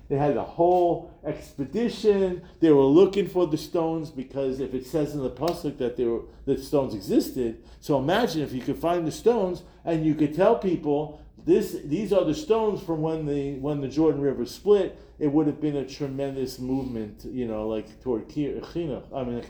They 0.09 0.16
had 0.16 0.37
a 0.37 0.42
whole 0.42 1.11
expedition. 1.25 2.42
They 2.61 2.71
were 2.71 2.82
looking 2.82 3.28
for 3.28 3.47
the 3.47 3.56
stones 3.56 4.11
because 4.11 4.61
if 4.61 4.75
it 4.75 4.87
says 4.87 5.14
in 5.14 5.23
the 5.23 5.30
pasuk 5.30 5.78
that 5.78 5.97
there 5.97 6.09
were, 6.09 6.23
that 6.47 6.61
stones 6.61 6.94
existed, 6.94 7.62
so 7.80 7.99
imagine 7.99 8.42
if 8.42 8.52
you 8.52 8.61
could 8.61 8.78
find 8.78 9.06
the 9.06 9.12
stones 9.12 9.62
and 9.85 10.04
you 10.04 10.14
could 10.14 10.35
tell 10.35 10.56
people 10.56 11.23
this 11.44 11.78
these 11.85 12.12
are 12.12 12.25
the 12.25 12.35
stones 12.35 12.82
from 12.82 13.00
when 13.00 13.26
the 13.26 13.54
when 13.54 13.80
the 13.80 13.88
Jordan 13.88 14.21
River 14.21 14.44
split. 14.47 14.99
It 15.18 15.28
would 15.28 15.47
have 15.47 15.61
been 15.61 15.76
a 15.76 15.87
tremendous 15.87 16.59
movement, 16.59 17.25
you 17.25 17.47
know, 17.47 17.68
like 17.68 18.00
toward 18.02 18.28
chinuch. 18.28 19.04
I 19.14 19.25
mean, 19.25 19.42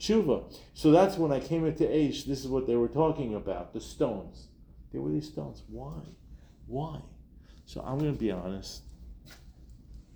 tshuva. 0.00 0.52
So 0.74 0.90
that's 0.90 1.16
when 1.16 1.30
I 1.30 1.38
came 1.38 1.64
into 1.66 1.84
Aish. 1.84 2.24
This 2.24 2.40
is 2.40 2.48
what 2.48 2.66
they 2.66 2.76
were 2.76 2.88
talking 2.88 3.34
about: 3.34 3.72
the 3.72 3.80
stones. 3.80 4.48
There 4.90 5.00
were 5.00 5.10
these 5.10 5.28
stones. 5.28 5.62
Why? 5.68 6.00
Why? 6.66 7.00
So 7.66 7.80
I'm 7.82 7.98
going 7.98 8.12
to 8.12 8.18
be 8.18 8.32
honest. 8.32 8.82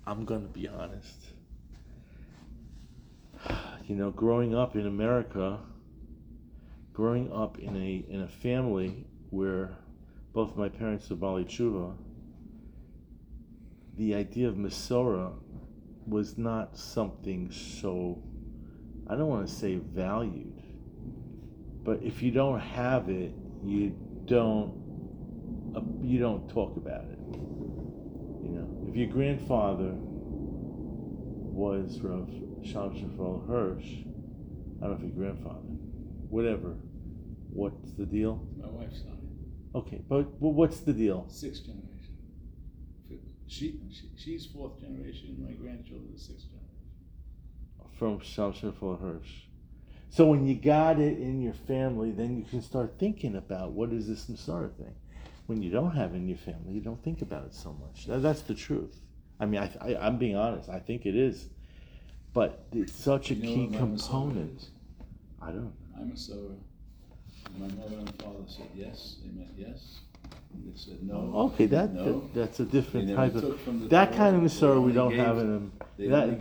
I'm 0.05 0.25
going 0.25 0.41
to 0.41 0.53
be 0.59 0.67
honest. 0.67 1.17
You 3.87 3.95
know, 3.95 4.09
growing 4.09 4.55
up 4.55 4.75
in 4.75 4.87
America, 4.87 5.59
growing 6.91 7.31
up 7.31 7.59
in 7.59 7.75
a 7.75 8.03
in 8.09 8.21
a 8.21 8.27
family 8.27 9.05
where 9.29 9.77
both 10.33 10.57
my 10.57 10.69
parents 10.69 11.07
were 11.07 11.17
Bali 11.17 11.45
Tshuva, 11.45 11.95
the 13.95 14.15
idea 14.15 14.47
of 14.47 14.55
Masorah 14.55 15.33
was 16.07 16.37
not 16.37 16.77
something 16.77 17.51
so, 17.51 18.21
I 19.07 19.15
don't 19.15 19.27
want 19.27 19.47
to 19.47 19.53
say 19.53 19.75
valued, 19.75 20.61
but 21.83 22.01
if 22.01 22.21
you 22.23 22.31
don't 22.31 22.59
have 22.59 23.09
it, 23.09 23.31
you 23.63 23.95
don't, 24.25 24.73
uh, 25.75 25.81
you 26.01 26.19
don't 26.19 26.49
talk 26.49 26.75
about 26.77 27.03
it. 27.05 27.19
You 28.43 28.49
know, 28.51 28.87
if 28.89 28.95
your 28.95 29.07
grandfather 29.07 29.93
was 31.53 31.99
Rav 32.01 32.27
Shimshon 32.63 33.11
Rafael 33.11 33.43
Hirsch, 33.47 33.85
I 34.81 34.87
don't 34.87 34.91
know 34.91 34.95
if 34.97 35.01
your 35.01 35.11
grandfather, 35.11 35.59
whatever, 36.29 36.75
what's 37.51 37.91
the 37.93 38.05
deal? 38.05 38.45
My 38.57 38.67
wife's 38.67 38.99
side, 39.01 39.11
Okay, 39.75 40.01
but, 40.09 40.39
but 40.41 40.49
what's 40.49 40.79
the 40.79 40.93
deal? 40.93 41.25
sixth 41.29 41.65
generation. 41.65 41.91
She, 43.47 43.79
she 43.91 44.09
she's 44.17 44.45
fourth 44.47 44.79
generation. 44.81 45.37
My 45.47 45.53
grandchildren 45.53 46.11
are 46.13 46.17
sixth 46.17 46.45
generation. 46.47 46.54
From 47.97 48.19
Shimshon 48.19 48.63
Rafael 48.73 48.97
Hirsch. 48.97 49.31
So 50.09 50.25
when 50.27 50.45
you 50.45 50.55
got 50.55 50.99
it 50.99 51.17
in 51.17 51.41
your 51.41 51.53
family, 51.53 52.11
then 52.11 52.37
you 52.37 52.43
can 52.43 52.61
start 52.61 52.95
thinking 52.99 53.35
about 53.35 53.71
what 53.71 53.91
is 53.91 54.07
this 54.07 54.25
Masara 54.25 54.71
thing. 54.75 54.93
When 55.47 55.61
you 55.61 55.69
don't 55.69 55.91
have 55.95 56.13
it 56.13 56.17
in 56.17 56.27
your 56.27 56.37
family, 56.37 56.73
you 56.73 56.81
don't 56.81 57.01
think 57.03 57.21
about 57.21 57.45
it 57.45 57.53
so 57.53 57.73
much. 57.73 58.05
That- 58.05 58.21
That's 58.21 58.41
the 58.41 58.55
truth. 58.55 58.99
I 59.39 59.45
mean, 59.45 59.61
I, 59.61 59.69
I, 59.93 60.07
I'm 60.07 60.17
being 60.17 60.35
honest. 60.35 60.69
I 60.69 60.79
think 60.79 61.05
it 61.05 61.15
is, 61.15 61.47
but 62.33 62.65
it's 62.71 62.93
such 62.93 63.31
a 63.31 63.33
You 63.35 63.43
know 63.43 63.49
key 63.55 63.61
what 63.67 63.71
my 63.71 63.87
Masorah 63.87 63.99
component. 64.09 64.69
I 65.41 65.51
don't. 65.51 65.73
I'm 65.97 66.11
a 66.11 66.15
Sorah. 66.15 66.55
My 67.57 67.67
mother 67.67 67.97
and 67.97 68.21
father 68.21 68.39
said 68.47 68.67
yes. 68.75 69.17
They 69.23 69.29
meant 69.37 69.51
yes. 69.57 69.99
They 70.53 70.77
said 70.77 71.03
no. 71.03 71.31
Oh, 71.33 71.45
okay, 71.47 71.65
that, 71.67 71.93
no. 71.93 72.03
that 72.03 72.33
that's 72.33 72.59
a 72.59 72.65
different 72.65 73.13
type 73.15 73.35
of 73.35 73.41
took 73.41 73.59
from 73.59 73.81
the 73.81 73.87
that 73.89 74.13
kind 74.13 74.35
of 74.35 74.59
They 74.59 74.67
we 74.79 74.91
don't 74.93 75.13
have 75.13 75.37
in 75.37 75.51
them. 75.51 75.71
That- 75.97 76.39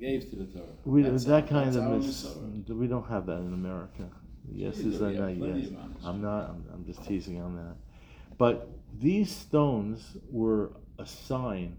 gave 0.00 0.30
to 0.30 0.36
the 0.36 0.44
Torah. 0.44 0.64
We 0.84 1.02
That's 1.02 1.24
that 1.24 1.48
kind 1.48 1.72
that's 1.72 1.76
of 1.76 1.84
mis- 1.84 2.68
we 2.68 2.86
don't 2.86 3.08
have 3.08 3.26
that 3.26 3.38
in 3.38 3.52
America. 3.52 4.08
Yes 4.52 4.78
is 4.78 5.00
a 5.00 5.10
no, 5.10 5.26
yes. 5.28 5.68
I'm 6.04 6.22
not. 6.22 6.50
I'm, 6.50 6.64
I'm 6.72 6.84
just 6.86 7.04
teasing 7.04 7.40
on 7.40 7.56
that. 7.56 7.76
But 8.38 8.68
these 8.98 9.34
stones 9.34 10.16
were 10.30 10.72
a 10.98 11.06
sign 11.06 11.76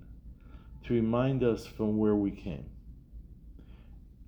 to 0.86 0.94
remind 0.94 1.44
us 1.44 1.66
from 1.66 1.98
where 1.98 2.16
we 2.16 2.32
came, 2.32 2.66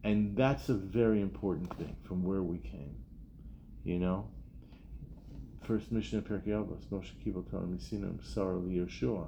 and 0.04 0.36
that's 0.38 0.70
a 0.70 0.74
very 0.74 1.22
important 1.22 1.76
thing 1.78 1.96
from 2.04 2.24
where 2.24 2.44
we 2.44 2.58
came. 2.60 2.96
You 3.84 4.00
know, 4.00 4.28
first 5.64 5.92
mission 5.92 6.20
of 6.20 6.26
Pirkei 6.26 6.50
Avos, 6.50 6.86
Moshe 6.92 7.12
Kibbutz 7.26 7.52
Torah 7.52 7.64
Misinam 7.64 8.24
Sarah 8.24 8.60
Yoshua. 8.60 9.28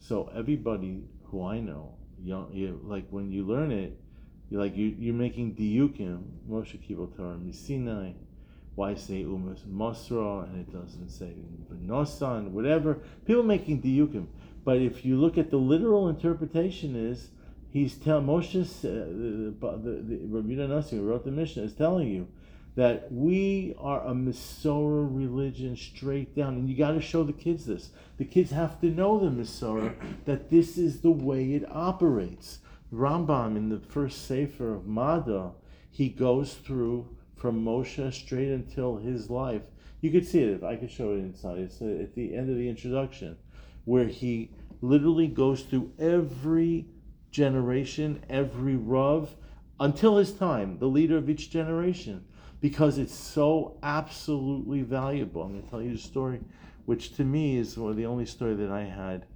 So 0.00 0.30
everybody 0.34 1.04
who 1.24 1.44
I 1.44 1.60
know, 1.60 1.94
young, 2.22 2.50
you, 2.52 2.80
like 2.84 3.06
when 3.10 3.30
you 3.30 3.44
learn 3.44 3.70
it, 3.70 3.98
you're 4.50 4.60
like 4.60 4.76
you 4.76 4.94
you're 4.98 5.14
making 5.14 5.54
diukim 5.54 6.22
Moshe 6.48 6.78
Kibbutz 6.80 7.16
Torah 7.16 7.36
Misinai. 7.36 8.14
Why 8.74 8.94
say 8.94 9.24
umas 9.24 9.60
masra 9.66 10.44
and 10.44 10.60
it 10.60 10.72
doesn't 10.72 11.10
say 11.10 11.32
v'nosan 11.70 12.50
whatever? 12.50 13.00
People 13.26 13.42
making 13.42 13.82
diukim, 13.82 14.26
but 14.64 14.78
if 14.78 15.04
you 15.04 15.16
look 15.16 15.36
at 15.36 15.50
the 15.50 15.56
literal 15.56 16.08
interpretation, 16.08 16.94
is 16.96 17.28
he's 17.70 17.96
telling 17.96 18.26
Moshe 18.26 18.60
uh, 18.60 18.88
the 19.60 19.76
the, 19.76 20.02
the 20.02 20.26
Rabbi 20.26 20.54
Nasi 20.54 20.96
who 20.96 21.02
wrote 21.02 21.24
the 21.24 21.30
Mishnah 21.30 21.64
is 21.64 21.74
telling 21.74 22.08
you 22.08 22.28
that 22.78 23.10
we 23.10 23.74
are 23.76 24.06
a 24.06 24.12
Masorah 24.12 25.08
religion 25.10 25.74
straight 25.74 26.36
down, 26.36 26.54
and 26.54 26.68
you 26.68 26.76
got 26.76 26.92
to 26.92 27.00
show 27.00 27.24
the 27.24 27.32
kids 27.32 27.66
this. 27.66 27.90
The 28.18 28.24
kids 28.24 28.52
have 28.52 28.80
to 28.82 28.86
know 28.86 29.18
the 29.18 29.30
Masorah 29.30 29.96
that 30.26 30.48
this 30.48 30.78
is 30.78 31.00
the 31.00 31.10
way 31.10 31.54
it 31.54 31.68
operates. 31.72 32.60
Rambam 32.92 33.56
in 33.56 33.68
the 33.68 33.80
first 33.80 34.28
sefer 34.28 34.76
of 34.76 34.86
Mada, 34.86 35.54
he 35.90 36.08
goes 36.08 36.54
through 36.54 37.08
from 37.34 37.64
Moshe 37.64 38.12
straight 38.12 38.52
until 38.52 38.96
his 38.98 39.28
life. 39.28 39.62
You 40.00 40.12
could 40.12 40.28
see 40.28 40.44
it 40.44 40.50
if 40.50 40.62
I 40.62 40.76
could 40.76 40.92
show 40.92 41.14
it 41.14 41.18
inside. 41.18 41.58
It's 41.58 41.82
uh, 41.82 41.86
at 42.00 42.14
the 42.14 42.36
end 42.36 42.48
of 42.48 42.54
the 42.54 42.68
introduction, 42.68 43.38
where 43.86 44.06
he 44.06 44.52
literally 44.82 45.26
goes 45.26 45.62
through 45.62 45.90
every 45.98 46.86
generation, 47.32 48.22
every 48.30 48.76
Rav, 48.76 49.34
until 49.80 50.16
his 50.18 50.32
time, 50.32 50.78
the 50.78 50.86
leader 50.86 51.16
of 51.16 51.28
each 51.28 51.50
generation, 51.50 52.24
because 52.60 52.98
it's 52.98 53.14
so 53.14 53.78
absolutely 53.82 54.82
valuable. 54.82 55.42
I'm 55.42 55.52
going 55.52 55.62
to 55.62 55.70
tell 55.70 55.82
you 55.82 55.94
a 55.94 55.98
story, 55.98 56.40
which 56.86 57.16
to 57.16 57.24
me 57.24 57.56
is 57.56 57.76
one 57.76 57.90
of 57.90 57.96
the 57.96 58.06
only 58.06 58.26
story 58.26 58.54
that 58.54 58.70
I 58.70 58.84
had 58.84 59.26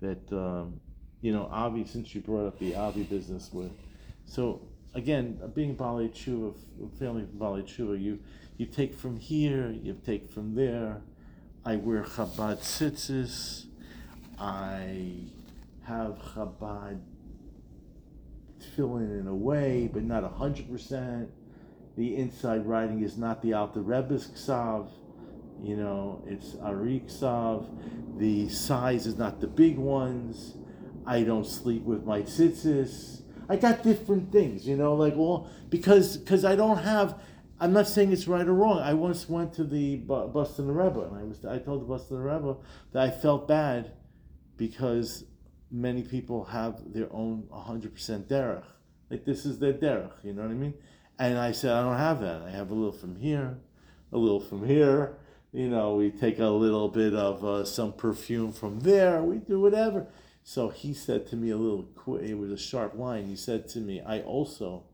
that, 0.00 0.32
um, 0.32 0.80
you 1.20 1.32
know, 1.32 1.48
Avi, 1.50 1.84
since 1.84 2.14
you 2.14 2.20
brought 2.20 2.46
up 2.46 2.58
the 2.58 2.76
Avi 2.76 3.02
business 3.02 3.50
with. 3.52 3.72
So, 4.26 4.60
again, 4.94 5.40
being 5.54 5.74
Bali 5.74 6.08
Tshuva, 6.08 6.54
family 6.98 7.24
from 7.24 7.38
Bali 7.38 7.62
Tshuva, 7.62 8.00
you, 8.00 8.20
you 8.56 8.66
take 8.66 8.94
from 8.94 9.18
here, 9.18 9.70
you 9.70 9.98
take 10.04 10.30
from 10.30 10.54
there. 10.54 11.00
I 11.64 11.76
wear 11.76 12.04
Chabad 12.04 12.58
tzitzis. 12.58 13.66
I 14.38 15.24
have 15.82 16.18
Chabad 16.34 17.00
tefillin 18.60 19.20
in 19.20 19.26
a 19.26 19.34
way, 19.34 19.88
but 19.92 20.04
not 20.04 20.24
hundred 20.34 20.70
percent. 20.70 21.30
The 21.98 22.14
inside 22.14 22.64
writing 22.64 23.02
is 23.02 23.18
not 23.18 23.42
the 23.42 23.54
Alter 23.54 23.82
Rebbe's 23.82 24.28
ksav, 24.28 24.88
you 25.60 25.76
know, 25.76 26.22
it's 26.28 26.54
Ari 26.62 27.02
ksav. 27.08 27.66
The 28.18 28.48
size 28.50 29.04
is 29.04 29.18
not 29.18 29.40
the 29.40 29.48
big 29.48 29.76
ones. 29.78 30.54
I 31.04 31.24
don't 31.24 31.44
sleep 31.44 31.82
with 31.82 32.04
my 32.04 32.22
tzitzis. 32.22 33.22
I 33.48 33.56
got 33.56 33.82
different 33.82 34.30
things, 34.30 34.64
you 34.64 34.76
know, 34.76 34.94
like 34.94 35.14
well, 35.16 35.50
because 35.70 36.16
because 36.16 36.44
I 36.44 36.54
don't 36.54 36.78
have. 36.78 37.20
I'm 37.58 37.72
not 37.72 37.88
saying 37.88 38.12
it's 38.12 38.28
right 38.28 38.46
or 38.46 38.54
wrong. 38.54 38.78
I 38.78 38.94
once 38.94 39.28
went 39.28 39.52
to 39.54 39.64
the 39.64 39.96
Bu- 39.96 40.28
Boston 40.28 40.68
Rebbe, 40.68 41.00
and 41.00 41.16
I 41.16 41.24
was 41.24 41.44
I 41.44 41.58
told 41.58 41.80
the 41.80 41.86
Boston 41.86 42.18
Rebbe 42.18 42.58
that 42.92 43.02
I 43.02 43.10
felt 43.10 43.48
bad 43.48 43.90
because 44.56 45.24
many 45.68 46.04
people 46.04 46.44
have 46.44 46.92
their 46.92 47.12
own 47.12 47.48
100% 47.52 48.28
derech. 48.28 48.62
Like 49.10 49.24
this 49.24 49.44
is 49.44 49.58
their 49.58 49.72
derech, 49.72 50.12
you 50.22 50.32
know 50.32 50.42
what 50.42 50.52
I 50.52 50.54
mean? 50.54 50.74
And 51.18 51.36
I 51.36 51.52
said 51.52 51.72
I 51.72 51.82
don't 51.82 51.98
have 51.98 52.20
that. 52.20 52.42
I 52.42 52.50
have 52.50 52.70
a 52.70 52.74
little 52.74 52.92
from 52.92 53.16
here, 53.16 53.58
a 54.12 54.18
little 54.18 54.40
from 54.40 54.66
here. 54.66 55.16
You 55.52 55.68
know, 55.68 55.96
we 55.96 56.10
take 56.10 56.38
a 56.38 56.46
little 56.46 56.88
bit 56.88 57.14
of 57.14 57.44
uh, 57.44 57.64
some 57.64 57.92
perfume 57.92 58.52
from 58.52 58.80
there. 58.80 59.22
We 59.22 59.38
do 59.38 59.60
whatever. 59.60 60.06
So 60.44 60.68
he 60.68 60.94
said 60.94 61.26
to 61.28 61.36
me 61.36 61.50
a 61.50 61.56
little, 61.56 61.88
qu- 61.94 62.16
it 62.16 62.38
was 62.38 62.50
a 62.50 62.56
sharp 62.56 62.96
line. 62.96 63.26
He 63.26 63.36
said 63.36 63.68
to 63.68 63.80
me, 63.80 64.00
I 64.00 64.20
also, 64.20 64.84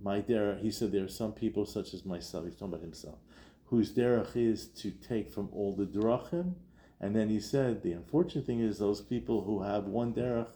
my 0.00 0.20
derech, 0.20 0.60
he 0.60 0.70
said 0.70 0.90
there 0.90 1.04
are 1.04 1.08
some 1.08 1.32
people 1.32 1.66
such 1.66 1.94
as 1.94 2.04
myself, 2.04 2.44
he's 2.44 2.54
talking 2.54 2.68
about 2.68 2.80
himself, 2.80 3.18
whose 3.66 3.92
derech 3.92 4.34
is 4.34 4.66
to 4.68 4.90
take 4.90 5.30
from 5.30 5.48
all 5.52 5.74
the 5.74 5.86
drachim. 5.86 6.54
And 7.00 7.14
then 7.14 7.28
he 7.28 7.40
said, 7.40 7.82
the 7.82 7.92
unfortunate 7.92 8.46
thing 8.46 8.60
is 8.60 8.78
those 8.78 9.00
people 9.00 9.42
who 9.42 9.62
have 9.62 9.84
one 9.84 10.14
derech 10.14 10.48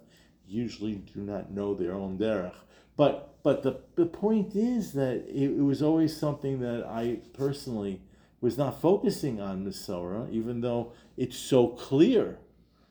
usually 0.46 0.94
do 0.94 1.20
not 1.20 1.50
know 1.50 1.74
their 1.74 1.92
own 1.94 2.18
derech. 2.18 2.54
But 2.96 3.36
but 3.46 3.62
the, 3.62 3.78
the 3.94 4.06
point 4.06 4.56
is 4.56 4.92
that 4.94 5.24
it, 5.28 5.56
it 5.56 5.62
was 5.62 5.80
always 5.80 6.16
something 6.16 6.58
that 6.58 6.84
I 6.84 7.18
personally 7.32 8.00
was 8.40 8.58
not 8.58 8.80
focusing 8.80 9.40
on 9.40 9.64
Masorah, 9.64 10.28
even 10.32 10.62
though 10.62 10.90
it's 11.16 11.38
so 11.38 11.68
clear. 11.68 12.38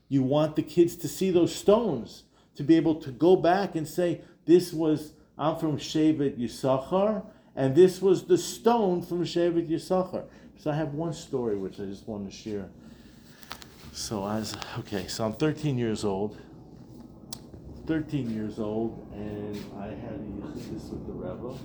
You 0.07 0.23
want 0.23 0.55
the 0.55 0.63
kids 0.63 0.95
to 0.95 1.09
see 1.09 1.29
those 1.29 1.53
stones, 1.53 2.23
to 2.55 2.63
be 2.63 2.77
able 2.77 2.95
to 3.01 3.11
go 3.11 3.35
back 3.35 3.75
and 3.75 3.85
say, 3.85 4.21
this 4.45 4.71
was, 4.71 5.11
I'm 5.37 5.57
from 5.57 5.77
Shevet 5.77 6.39
Yisachar, 6.39 7.25
and 7.53 7.75
this 7.75 8.01
was 8.01 8.23
the 8.23 8.37
stone 8.37 9.01
from 9.01 9.25
Shevet 9.25 9.69
Yisachar. 9.69 10.23
So 10.57 10.71
I 10.71 10.75
have 10.75 10.93
one 10.93 11.11
story 11.11 11.57
which 11.57 11.81
I 11.81 11.83
just 11.83 12.07
want 12.07 12.31
to 12.31 12.33
share. 12.33 12.69
So 13.91 14.25
as, 14.25 14.55
okay, 14.79 15.07
so 15.07 15.25
I'm 15.25 15.33
13 15.33 15.77
years 15.77 16.05
old. 16.05 16.37
13 17.87 18.31
years 18.31 18.59
old, 18.59 19.07
and 19.13 19.55
I 19.79 19.87
had 19.87 20.13
a 20.13 20.23
Yechidus 20.41 20.89
with 20.89 21.05
the 21.05 21.13
Rebbe. 21.13 21.55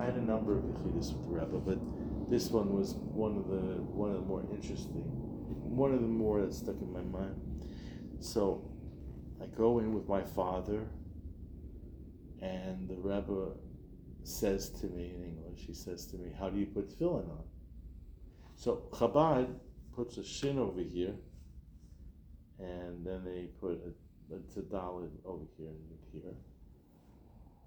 I 0.00 0.04
had 0.04 0.14
a 0.14 0.20
number 0.20 0.58
of 0.58 0.64
Yechidus 0.64 1.12
with 1.12 1.28
the 1.28 1.40
Rebbe, 1.40 1.58
but 1.58 1.78
this 2.28 2.50
one 2.50 2.72
was 2.74 2.94
one 2.94 3.36
of 3.36 3.46
the 3.46 3.80
one 3.82 4.10
of 4.10 4.16
the 4.16 4.26
more 4.26 4.42
interesting, 4.52 5.02
one 5.04 5.94
of 5.94 6.00
the 6.00 6.08
more 6.08 6.40
that 6.40 6.52
stuck 6.52 6.74
in 6.80 6.92
my 6.92 7.02
mind. 7.02 7.36
So, 8.18 8.68
I 9.40 9.46
go 9.46 9.78
in 9.78 9.94
with 9.94 10.08
my 10.08 10.22
father, 10.22 10.88
and 12.42 12.88
the 12.88 12.96
Rebbe 12.96 13.52
says 14.24 14.70
to 14.80 14.86
me 14.86 15.14
in 15.14 15.24
English, 15.24 15.66
he 15.66 15.72
says 15.72 16.04
to 16.06 16.16
me, 16.16 16.32
"How 16.36 16.50
do 16.50 16.58
you 16.58 16.66
put 16.66 16.88
tefillin 16.88 17.30
on?" 17.30 17.44
So 18.56 18.88
Chabad 18.90 19.54
puts 19.92 20.18
a 20.18 20.24
shin 20.24 20.58
over 20.58 20.80
here, 20.80 21.14
and 22.58 23.06
then 23.06 23.24
they 23.24 23.48
put 23.60 23.80
a 23.86 23.92
it's 24.32 24.56
a 24.56 24.60
daled 24.60 25.10
over 25.24 25.44
here 25.56 25.68
and 25.68 26.22
here. 26.22 26.32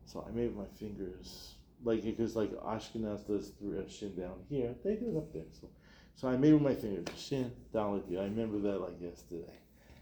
So 0.05 0.25
I 0.27 0.31
made 0.31 0.55
my 0.55 0.65
fingers 0.79 1.55
like 1.83 2.03
because 2.03 2.35
like 2.35 2.51
Ashkenaz 2.51 3.27
does 3.27 3.51
through 3.59 3.79
a 3.79 3.89
shin 3.89 4.15
down 4.15 4.39
here, 4.49 4.73
they 4.83 4.95
do 4.95 5.09
it 5.09 5.17
up 5.17 5.33
there. 5.33 5.43
So, 5.59 5.69
so 6.15 6.27
I 6.27 6.37
made 6.37 6.53
with 6.53 6.61
my 6.61 6.75
fingers 6.75 7.05
shin 7.17 7.51
daled 7.73 8.07
here. 8.07 8.19
I 8.21 8.25
remember 8.25 8.59
that 8.59 8.79
like 8.79 9.01
yesterday. 9.01 9.53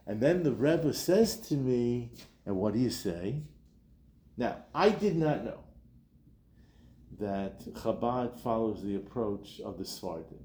And 0.08 0.20
then 0.20 0.44
the 0.44 0.52
Rebbe 0.52 0.94
says 0.94 1.38
to 1.48 1.56
me, 1.56 2.12
and 2.46 2.56
what 2.56 2.74
do 2.74 2.80
you 2.80 2.90
say? 2.90 3.42
Now 4.38 4.58
I 4.74 4.90
did 4.90 5.16
not 5.16 5.44
know 5.44 5.64
that 7.20 7.62
Chabad 7.76 8.40
follows 8.40 8.82
the 8.84 8.96
approach 8.96 9.62
of 9.64 9.78
the 9.78 9.84
Sfardim, 9.84 10.42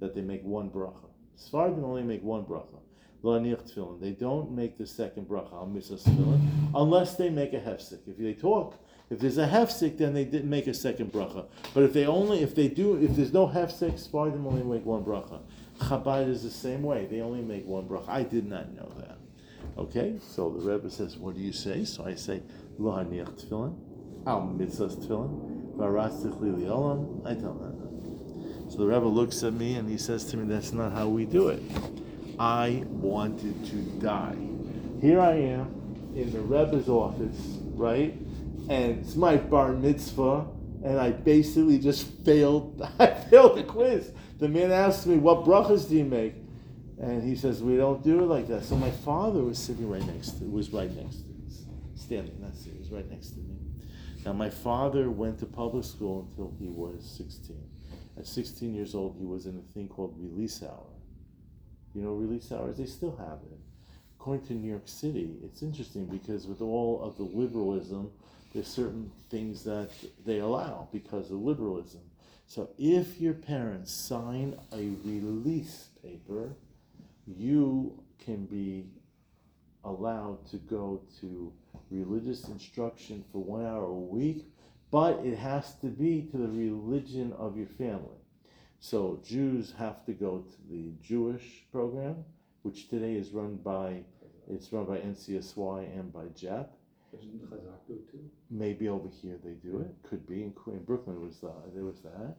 that 0.00 0.14
they 0.14 0.22
make 0.22 0.42
one 0.42 0.68
bracha. 0.68 1.08
Sfardim 1.38 1.84
only 1.84 2.02
make 2.02 2.22
one 2.22 2.44
bracha. 2.44 2.79
They 3.22 4.12
don't 4.12 4.52
make 4.52 4.78
the 4.78 4.86
second 4.86 5.28
bracha 5.28 5.52
al 5.52 5.66
misas 5.66 6.02
tefillin 6.02 6.40
unless 6.74 7.16
they 7.16 7.28
make 7.28 7.52
a 7.52 7.60
hefsek. 7.60 7.98
If 8.06 8.16
they 8.16 8.32
talk, 8.32 8.76
if 9.10 9.18
there's 9.18 9.38
a 9.38 9.46
hefsek, 9.46 9.98
then 9.98 10.14
they 10.14 10.24
didn't 10.24 10.48
make 10.48 10.66
a 10.66 10.74
second 10.74 11.12
bracha. 11.12 11.44
But 11.74 11.82
if 11.82 11.92
they 11.92 12.06
only, 12.06 12.42
if 12.42 12.54
they 12.54 12.68
do, 12.68 12.96
if 12.96 13.16
there's 13.16 13.32
no 13.32 13.46
hefsek, 13.46 14.00
Sfardim 14.00 14.46
only 14.46 14.62
make 14.62 14.86
one 14.86 15.04
bracha. 15.04 15.40
Chabad 15.80 16.28
is 16.28 16.42
the 16.42 16.50
same 16.50 16.82
way. 16.82 17.06
They 17.06 17.20
only 17.20 17.42
make 17.42 17.66
one 17.66 17.86
bracha. 17.86 18.08
I 18.08 18.22
did 18.22 18.46
not 18.46 18.72
know 18.74 18.88
that. 18.98 19.18
Okay, 19.76 20.18
so 20.20 20.50
the 20.50 20.60
Rebbe 20.60 20.90
says, 20.90 21.18
"What 21.18 21.34
do 21.34 21.40
you 21.40 21.52
say?" 21.52 21.84
So 21.84 22.04
I 22.04 22.14
say, 22.14 22.42
"Lo 22.78 22.92
tefillin, 22.92 23.74
al 24.26 24.42
mitzvahs 24.42 24.96
tefillin, 24.96 26.58
li 26.58 26.66
olam." 26.66 27.26
I 27.26 27.34
tell 27.34 27.54
them. 27.54 27.76
So 28.70 28.78
the 28.78 28.86
Rebbe 28.86 29.06
looks 29.06 29.42
at 29.42 29.52
me 29.52 29.74
and 29.74 29.88
he 29.90 29.98
says 29.98 30.24
to 30.26 30.36
me, 30.36 30.44
"That's 30.46 30.72
not 30.72 30.92
how 30.92 31.08
we 31.08 31.26
do 31.26 31.48
it." 31.48 31.62
I 32.40 32.84
wanted 32.86 33.66
to 33.66 33.76
die. 34.00 34.34
Here 35.02 35.20
I 35.20 35.32
am 35.32 36.12
in 36.16 36.32
the 36.32 36.40
Rebbe's 36.40 36.88
office, 36.88 37.58
right? 37.74 38.14
And 38.70 38.98
it's 38.98 39.14
my 39.14 39.36
bar 39.36 39.72
mitzvah, 39.72 40.46
and 40.82 40.98
I 40.98 41.10
basically 41.10 41.78
just 41.78 42.06
failed. 42.24 42.80
I 42.98 43.08
failed 43.08 43.58
the 43.58 43.64
quiz. 43.64 44.12
The 44.38 44.48
man 44.48 44.72
asked 44.72 45.06
me, 45.06 45.16
"What 45.16 45.44
brachas 45.44 45.86
do 45.86 45.96
you 45.96 46.06
make?" 46.06 46.32
And 46.98 47.22
he 47.22 47.36
says, 47.36 47.62
"We 47.62 47.76
don't 47.76 48.02
do 48.02 48.20
it 48.20 48.26
like 48.26 48.48
that." 48.48 48.64
So 48.64 48.74
my 48.74 48.90
father 48.90 49.42
was 49.44 49.58
sitting 49.58 49.90
right 49.90 50.06
next 50.06 50.38
to, 50.38 50.44
was 50.44 50.72
right 50.72 50.90
next 50.96 51.16
to, 51.16 51.28
me, 51.28 51.44
standing, 51.94 52.40
not 52.40 52.54
sitting, 52.54 52.78
was 52.78 52.90
right 52.90 53.08
next 53.10 53.32
to 53.32 53.40
me. 53.40 53.58
Now 54.24 54.32
my 54.32 54.48
father 54.48 55.10
went 55.10 55.40
to 55.40 55.46
public 55.46 55.84
school 55.84 56.26
until 56.30 56.54
he 56.58 56.68
was 56.68 57.04
16. 57.18 57.54
At 58.16 58.26
16 58.26 58.74
years 58.74 58.94
old, 58.94 59.16
he 59.18 59.26
was 59.26 59.44
in 59.44 59.58
a 59.58 59.74
thing 59.74 59.88
called 59.88 60.14
release 60.18 60.62
hour 60.62 60.86
you 61.94 62.02
know, 62.02 62.12
release 62.12 62.52
hours, 62.52 62.78
they 62.78 62.86
still 62.86 63.16
have 63.16 63.38
it. 63.50 63.58
According 64.18 64.46
to 64.48 64.54
New 64.54 64.68
York 64.68 64.86
City, 64.86 65.36
it's 65.42 65.62
interesting 65.62 66.06
because 66.06 66.46
with 66.46 66.60
all 66.60 67.02
of 67.02 67.16
the 67.16 67.22
liberalism, 67.22 68.10
there's 68.52 68.66
certain 68.66 69.10
things 69.30 69.64
that 69.64 69.90
they 70.24 70.38
allow 70.38 70.88
because 70.92 71.30
of 71.30 71.38
liberalism. 71.38 72.00
So 72.46 72.70
if 72.78 73.20
your 73.20 73.34
parents 73.34 73.92
sign 73.92 74.58
a 74.72 74.90
release 75.04 75.88
paper, 76.02 76.52
you 77.26 78.02
can 78.18 78.46
be 78.46 78.86
allowed 79.84 80.46
to 80.50 80.56
go 80.56 81.00
to 81.20 81.52
religious 81.90 82.48
instruction 82.48 83.24
for 83.32 83.38
one 83.38 83.64
hour 83.64 83.84
a 83.84 83.92
week, 83.92 84.46
but 84.90 85.20
it 85.24 85.36
has 85.36 85.74
to 85.76 85.86
be 85.86 86.28
to 86.32 86.36
the 86.36 86.48
religion 86.48 87.32
of 87.38 87.56
your 87.56 87.68
family. 87.68 88.19
So 88.80 89.20
Jews 89.22 89.74
have 89.78 90.04
to 90.06 90.12
go 90.12 90.38
to 90.38 90.72
the 90.72 90.92
Jewish 91.02 91.64
program, 91.70 92.24
which 92.62 92.88
today 92.88 93.12
is 93.12 93.30
run 93.30 93.56
by 93.56 94.02
it's 94.48 94.72
run 94.72 94.86
by 94.86 94.96
NCSY 94.96 95.98
and 95.98 96.12
by 96.12 96.24
JEP. 96.34 96.72
Doesn't 97.12 97.50
Chazak 97.50 97.86
do 97.86 97.94
it 97.94 98.10
too? 98.10 98.30
Maybe 98.50 98.88
over 98.88 99.08
here 99.08 99.36
they 99.44 99.52
do 99.52 99.80
it. 99.80 99.94
Could 100.08 100.26
be 100.26 100.42
in, 100.42 100.54
in 100.68 100.82
Brooklyn 100.84 101.20
was 101.20 101.38
the, 101.38 101.52
there 101.74 101.84
was 101.84 102.00
that. 102.00 102.36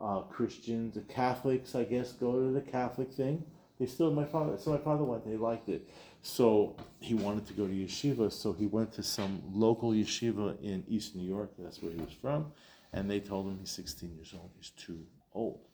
Uh, 0.00 0.20
Christians, 0.22 0.94
the 0.94 1.00
Catholics, 1.02 1.74
I 1.74 1.84
guess, 1.84 2.12
go 2.12 2.40
to 2.40 2.52
the 2.52 2.60
Catholic 2.60 3.12
thing. 3.12 3.44
They 3.78 3.86
still 3.86 4.12
my 4.12 4.24
father. 4.24 4.58
So 4.58 4.70
my 4.70 4.78
father 4.78 5.04
went. 5.04 5.26
They 5.26 5.36
liked 5.36 5.68
it. 5.68 5.88
So 6.22 6.76
he 7.00 7.14
wanted 7.14 7.46
to 7.48 7.52
go 7.52 7.66
to 7.66 7.72
yeshiva. 7.72 8.30
So 8.30 8.52
he 8.52 8.66
went 8.66 8.92
to 8.92 9.02
some 9.02 9.42
local 9.52 9.90
yeshiva 9.90 10.62
in 10.62 10.84
East 10.86 11.16
New 11.16 11.28
York. 11.28 11.50
That's 11.58 11.82
where 11.82 11.92
he 11.92 12.00
was 12.00 12.12
from. 12.12 12.52
And 12.92 13.10
they 13.10 13.20
told 13.20 13.46
him 13.46 13.58
he's 13.58 13.70
16 13.70 14.14
years 14.14 14.32
old. 14.34 14.50
He's 14.56 14.70
too 14.70 15.04
old. 15.34 15.69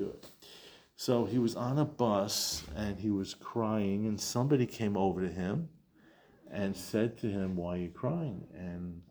Do 0.00 0.06
it. 0.06 0.24
So 0.96 1.26
he 1.26 1.38
was 1.38 1.56
on 1.56 1.78
a 1.78 1.84
bus 1.84 2.62
and 2.74 2.98
he 2.98 3.10
was 3.10 3.34
crying, 3.34 4.06
and 4.06 4.18
somebody 4.18 4.64
came 4.64 4.96
over 4.96 5.20
to 5.20 5.28
him 5.28 5.68
and 6.50 6.74
said 6.74 7.18
to 7.18 7.26
him, 7.26 7.54
Why 7.54 7.74
are 7.74 7.76
you 7.76 7.90
crying? 7.90 8.42
And 8.54 9.02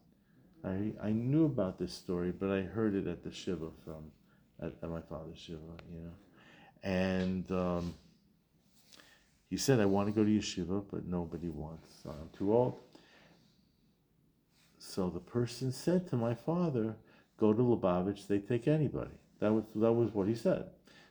I, 0.64 1.08
I 1.08 1.12
knew 1.12 1.46
about 1.46 1.78
this 1.78 1.94
story, 1.94 2.32
but 2.32 2.50
I 2.50 2.62
heard 2.62 2.96
it 2.96 3.06
at 3.06 3.24
the 3.24 3.32
Shiva 3.32 3.70
from, 3.86 4.12
at, 4.60 4.74
at 4.82 4.90
my 4.90 5.02
father's 5.02 5.38
Shiva, 5.38 5.60
you 5.94 6.02
know. 6.02 6.12
And 6.82 7.52
um, 7.52 7.94
he 9.48 9.58
said, 9.58 9.80
I 9.80 9.86
want 9.86 10.08
to 10.08 10.12
go 10.12 10.24
to 10.24 10.30
yeshiva, 10.32 10.86
but 10.92 11.06
nobody 11.06 11.50
wants. 11.50 12.02
I'm 12.04 12.30
too 12.36 12.52
old. 12.52 12.80
So 14.80 15.12
the 15.12 15.20
person 15.20 15.72
said 15.72 16.10
to 16.10 16.16
my 16.16 16.34
father, 16.34 16.96
Go 17.38 17.54
to 17.54 17.62
Lubavitch, 17.62 18.26
they 18.26 18.40
take 18.40 18.68
anybody. 18.68 19.12
That 19.40 19.54
was, 19.54 19.64
that 19.76 19.94
was 19.94 20.14
what 20.16 20.28
he 20.28 20.36
said. 20.36 20.66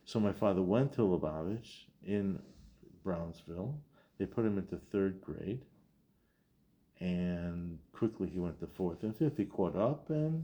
So 0.09 0.19
my 0.19 0.33
father 0.33 0.63
went 0.63 0.93
to 0.93 1.01
Lubavitch 1.01 1.83
in 2.03 2.39
Brownsville. 3.03 3.79
They 4.17 4.25
put 4.25 4.43
him 4.43 4.57
into 4.57 4.77
third 4.91 5.21
grade. 5.21 5.61
and 6.99 7.77
quickly 7.91 8.27
he 8.27 8.39
went 8.39 8.59
to 8.59 8.65
fourth 8.65 9.03
and 9.03 9.15
fifth. 9.15 9.37
He 9.37 9.45
caught 9.45 9.75
up, 9.75 10.09
and 10.09 10.43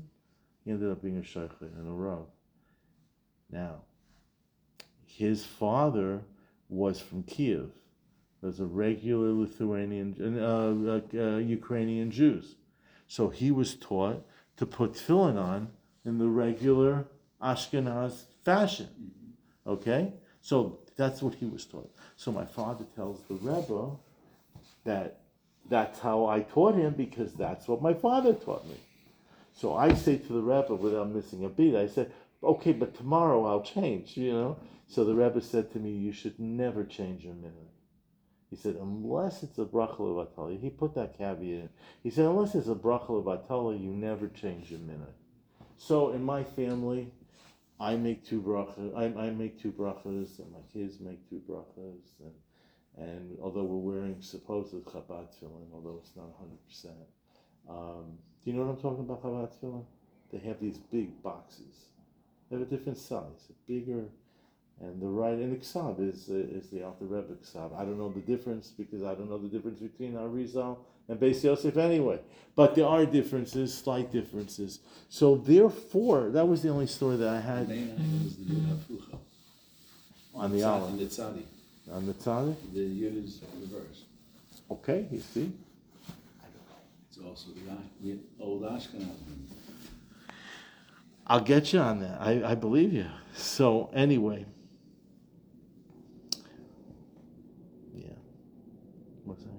he 0.63 0.69
ended 0.69 0.91
up 0.91 1.01
being 1.01 1.17
a 1.17 1.23
sheikh 1.23 1.49
and 1.61 1.87
a 1.87 1.91
rav. 1.91 2.27
Now, 3.49 3.81
his 5.03 5.43
father 5.43 6.21
was 6.69 6.99
from 6.99 7.23
Kiev. 7.23 7.71
Was 8.43 8.59
a 8.59 8.65
regular 8.65 9.31
Lithuanian, 9.31 10.37
uh, 10.39 11.01
uh, 11.17 11.37
Ukrainian 11.37 12.11
Jews. 12.11 12.53
So 13.07 13.29
he 13.29 13.49
was 13.49 13.73
taught 13.73 14.27
to 14.57 14.67
put 14.67 14.93
tefillin 14.93 15.41
on 15.41 15.69
in 16.05 16.19
the 16.19 16.27
regular 16.27 17.07
Ashkenaz 17.41 18.25
fashion. 18.43 18.89
Okay? 19.65 20.13
So 20.41 20.79
that's 20.95 21.21
what 21.21 21.35
he 21.35 21.45
was 21.45 21.65
taught. 21.65 21.91
So 22.15 22.31
my 22.31 22.45
father 22.45 22.85
tells 22.95 23.21
the 23.23 23.35
Rebbe 23.35 23.91
that 24.83 25.21
that's 25.69 25.99
how 25.99 26.27
I 26.27 26.41
taught 26.41 26.75
him 26.75 26.93
because 26.93 27.33
that's 27.33 27.67
what 27.67 27.81
my 27.81 27.93
father 27.93 28.33
taught 28.33 28.67
me. 28.67 28.77
So 29.53 29.75
I 29.75 29.93
say 29.93 30.17
to 30.17 30.33
the 30.33 30.41
Rebbe 30.41 30.75
without 30.75 31.09
missing 31.09 31.45
a 31.45 31.49
beat, 31.49 31.75
I 31.75 31.87
said, 31.87 32.11
okay, 32.43 32.73
but 32.73 32.95
tomorrow 32.95 33.45
I'll 33.45 33.63
change, 33.63 34.17
you 34.17 34.33
know? 34.33 34.57
So 34.87 35.03
the 35.03 35.15
Rebbe 35.15 35.41
said 35.41 35.71
to 35.73 35.79
me, 35.79 35.91
you 35.91 36.11
should 36.11 36.39
never 36.39 36.83
change 36.83 37.23
your 37.23 37.33
minute. 37.33 37.71
He 38.49 38.55
said, 38.55 38.75
unless 38.75 39.43
it's 39.43 39.57
a 39.57 39.65
bracha 39.65 39.97
levatala. 39.97 40.59
He 40.59 40.69
put 40.69 40.93
that 40.95 41.17
caveat 41.17 41.41
in. 41.41 41.69
He 42.03 42.11
said, 42.11 42.25
unless 42.25 42.53
it's 42.53 42.67
a 42.67 42.75
bracha 42.75 43.07
levatala, 43.07 43.81
you 43.81 43.89
never 43.89 44.27
change 44.27 44.69
your 44.69 44.79
minute. 44.81 45.15
So 45.77 46.11
in 46.11 46.23
my 46.23 46.43
family, 46.43 47.11
I 47.79 47.95
make 47.95 48.25
two 48.25 48.41
brachas. 48.41 48.95
I, 48.95 49.05
I 49.19 49.29
make 49.31 49.61
two 49.61 49.71
brachas, 49.71 50.39
and 50.39 50.51
my 50.51 50.59
kids 50.73 50.99
make 50.99 51.29
two 51.29 51.41
brachas, 51.49 52.11
and 52.19 52.33
and 52.97 53.37
although 53.41 53.63
we're 53.63 53.93
wearing 53.93 54.21
supposed 54.21 54.73
Chabad 54.73 55.27
tefillin, 55.35 55.67
although 55.73 55.99
it's 56.01 56.15
not 56.15 56.27
hundred 56.39 56.65
percent. 56.65 56.95
Um, 57.69 58.17
do 58.43 58.51
you 58.51 58.53
know 58.53 58.65
what 58.65 58.75
I'm 58.75 58.81
talking 58.81 58.99
about 58.99 59.23
Chabad 59.23 59.51
tefillin? 59.59 59.83
They 60.31 60.39
have 60.39 60.59
these 60.61 60.77
big 60.77 61.21
boxes. 61.21 61.87
They 62.49 62.57
have 62.57 62.67
a 62.67 62.69
different 62.69 62.97
size, 62.97 63.51
bigger, 63.67 64.05
and 64.79 65.01
the 65.01 65.07
right 65.07 65.33
and 65.33 65.51
the 65.51 65.57
Ksab 65.57 65.99
is 65.99 66.29
is 66.29 66.69
the 66.69 66.83
Alter 66.83 67.05
Rebbe 67.05 67.33
Ksab. 67.43 67.77
I 67.77 67.83
don't 67.83 67.97
know 67.97 68.11
the 68.11 68.21
difference 68.21 68.69
because 68.69 69.03
I 69.03 69.15
don't 69.15 69.29
know 69.29 69.37
the 69.37 69.49
difference 69.49 69.79
between 69.79 70.13
Arizal 70.13 70.77
and 71.07 71.19
Beis 71.19 71.43
Yosef 71.43 71.77
anyway. 71.77 72.19
But 72.55 72.75
there 72.75 72.85
are 72.87 73.05
differences, 73.05 73.73
slight 73.77 74.11
differences. 74.11 74.79
So 75.09 75.35
therefore, 75.35 76.29
that 76.29 76.47
was 76.47 76.61
the 76.61 76.69
only 76.69 76.87
story 76.87 77.17
that 77.17 77.27
I 77.27 77.41
had 77.41 77.69
is 77.69 78.37
the 78.37 78.53
Yud 78.55 79.19
on 80.33 80.51
the 80.51 80.59
Tzad- 80.59 81.07
Tzadi. 81.07 81.43
On 81.91 82.05
the 82.05 82.13
tzaddik? 82.13 82.55
The 82.73 82.79
Yud 82.79 83.23
is 83.23 83.41
reversed. 83.59 84.05
Okay, 84.71 85.05
you 85.11 85.19
see. 85.19 85.51
I 86.39 86.45
don't 86.45 86.67
know. 86.67 86.81
It's 87.09 87.17
also 87.19 87.49
the 87.51 88.07
the 88.09 88.19
old 88.39 88.63
Ashkenaz. 88.63 89.11
I'll 91.27 91.41
get 91.41 91.73
you 91.73 91.79
on 91.79 91.99
that. 92.01 92.19
I, 92.21 92.51
I 92.51 92.55
believe 92.55 92.93
you. 92.93 93.05
So 93.35 93.89
anyway. 93.93 94.45
Yeah. 97.93 98.09
What's 99.23 99.43
that? 99.43 99.49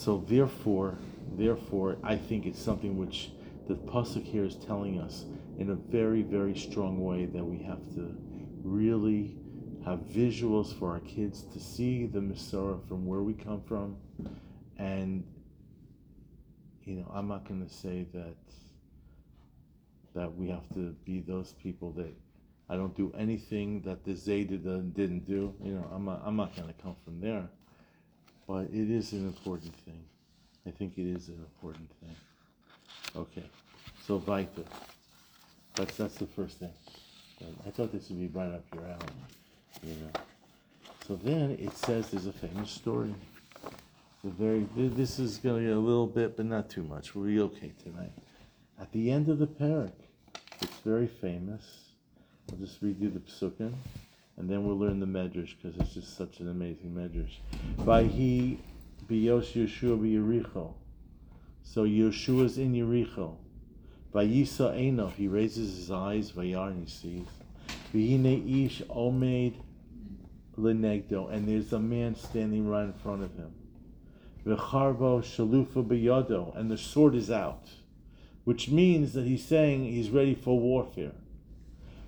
So 0.00 0.24
therefore, 0.26 0.96
therefore, 1.36 1.98
I 2.02 2.16
think 2.16 2.46
it's 2.46 2.58
something 2.58 2.96
which 2.96 3.32
the 3.68 3.74
pasuk 3.74 4.24
here 4.24 4.46
is 4.46 4.56
telling 4.56 4.98
us 4.98 5.26
in 5.58 5.68
a 5.68 5.74
very, 5.74 6.22
very 6.22 6.56
strong 6.56 7.04
way 7.04 7.26
that 7.26 7.44
we 7.44 7.58
have 7.64 7.86
to 7.96 8.16
really 8.64 9.36
have 9.84 9.98
visuals 9.98 10.72
for 10.78 10.92
our 10.92 11.00
kids 11.00 11.42
to 11.52 11.60
see 11.60 12.06
the 12.06 12.18
Masorah 12.18 12.80
from 12.88 13.04
where 13.04 13.20
we 13.20 13.34
come 13.34 13.60
from, 13.60 13.98
and 14.78 15.22
you 16.84 16.94
know, 16.94 17.12
I'm 17.12 17.28
not 17.28 17.46
going 17.46 17.62
to 17.62 17.70
say 17.70 18.06
that 18.14 18.36
that 20.14 20.34
we 20.34 20.48
have 20.48 20.66
to 20.70 20.96
be 21.04 21.20
those 21.20 21.52
people 21.62 21.92
that 21.92 22.14
I 22.70 22.76
don't 22.76 22.96
do 22.96 23.12
anything 23.18 23.82
that 23.82 24.06
the 24.06 24.12
Zayda 24.12 24.94
didn't 24.94 25.26
do. 25.26 25.54
You 25.62 25.74
know, 25.74 25.90
I'm 25.92 26.06
not, 26.06 26.22
I'm 26.24 26.36
not 26.36 26.56
going 26.56 26.68
to 26.68 26.82
come 26.82 26.96
from 27.04 27.20
there, 27.20 27.50
but 28.50 28.64
it 28.72 28.90
is 28.90 29.12
an 29.12 29.26
important 29.26 29.72
thing. 29.84 30.02
I 30.66 30.72
think 30.72 30.98
it 30.98 31.06
is 31.06 31.28
an 31.28 31.36
important 31.36 31.88
thing. 32.00 32.16
Okay, 33.14 33.44
so 34.04 34.16
weiter. 34.16 34.64
That's 35.76 35.96
that's 35.96 36.16
the 36.16 36.26
first 36.26 36.58
thing. 36.58 36.72
I 37.64 37.70
thought 37.70 37.92
this 37.92 38.08
would 38.08 38.18
be 38.18 38.26
right 38.26 38.52
up 38.52 38.64
your 38.74 38.82
alley, 38.82 39.20
you 39.84 39.94
know. 39.94 40.20
So 41.06 41.14
then 41.14 41.52
it 41.60 41.76
says 41.76 42.10
there's 42.10 42.26
a 42.26 42.32
famous 42.32 42.72
story. 42.72 43.14
The 44.24 44.30
very 44.30 44.66
this 44.74 45.20
is 45.20 45.38
going 45.38 45.62
to 45.62 45.68
get 45.68 45.76
a 45.76 45.78
little 45.78 46.08
bit, 46.08 46.36
but 46.36 46.46
not 46.46 46.68
too 46.68 46.82
much. 46.82 47.14
We'll 47.14 47.26
be 47.26 47.40
okay 47.40 47.72
tonight. 47.84 48.12
At 48.80 48.90
the 48.90 49.12
end 49.12 49.28
of 49.28 49.38
the 49.38 49.46
parak, 49.46 49.92
it's 50.60 50.78
very 50.84 51.06
famous. 51.06 51.62
I'll 52.50 52.58
just 52.58 52.82
read 52.82 52.98
you 52.98 53.10
the 53.10 53.20
psukim, 53.20 53.74
and 54.40 54.48
then 54.48 54.64
we'll 54.64 54.78
learn 54.78 55.00
the 55.00 55.06
medrash 55.06 55.54
because 55.60 55.78
it's 55.78 55.92
just 55.92 56.16
such 56.16 56.40
an 56.40 56.48
amazing 56.48 56.92
medrash. 56.92 57.40
Vayhi 57.84 58.56
biyos 59.06 59.52
Yeshua 59.52 60.00
b'Yericho. 60.00 60.72
So 61.62 61.84
Yeshua's 61.84 62.56
in 62.56 62.72
Yericho. 62.72 63.36
Vayisa 64.14 64.74
Enov, 64.74 65.12
he 65.12 65.28
raises 65.28 65.76
his 65.76 65.90
eyes, 65.90 66.32
Vayar, 66.32 66.68
and 66.68 66.88
he 66.88 66.90
sees. 66.90 67.26
Vihine 67.94 68.66
ish 68.66 68.80
omed 68.88 69.56
lenegdo, 70.58 71.30
and 71.30 71.46
there's 71.46 71.74
a 71.74 71.78
man 71.78 72.14
standing 72.14 72.66
right 72.66 72.84
in 72.84 72.94
front 72.94 73.22
of 73.22 73.34
him. 73.34 73.52
V'charvo 74.46 75.20
shalufa 75.20 75.86
b'yado, 75.86 76.56
and 76.56 76.70
the 76.70 76.78
sword 76.78 77.14
is 77.14 77.30
out, 77.30 77.68
which 78.44 78.70
means 78.70 79.12
that 79.12 79.26
he's 79.26 79.44
saying 79.44 79.84
he's 79.84 80.08
ready 80.08 80.34
for 80.34 80.58
warfare. 80.58 81.12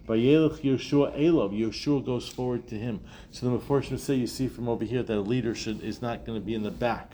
Vayelech 0.06 0.62
Yeshua 0.62 1.16
Elov, 1.18 1.56
Yeshua 1.56 2.04
goes 2.04 2.28
forward 2.28 2.66
to 2.68 2.74
him. 2.74 3.00
So 3.30 3.48
the 3.48 3.58
Meforshim 3.58 3.98
say, 3.98 4.14
you 4.16 4.26
see 4.26 4.48
from 4.48 4.68
over 4.68 4.84
here 4.84 5.02
that 5.02 5.16
a 5.16 5.20
leader 5.20 5.54
should, 5.54 5.82
is 5.82 6.02
not 6.02 6.26
going 6.26 6.40
to 6.40 6.44
be 6.44 6.54
in 6.54 6.62
the 6.64 6.72
back, 6.72 7.12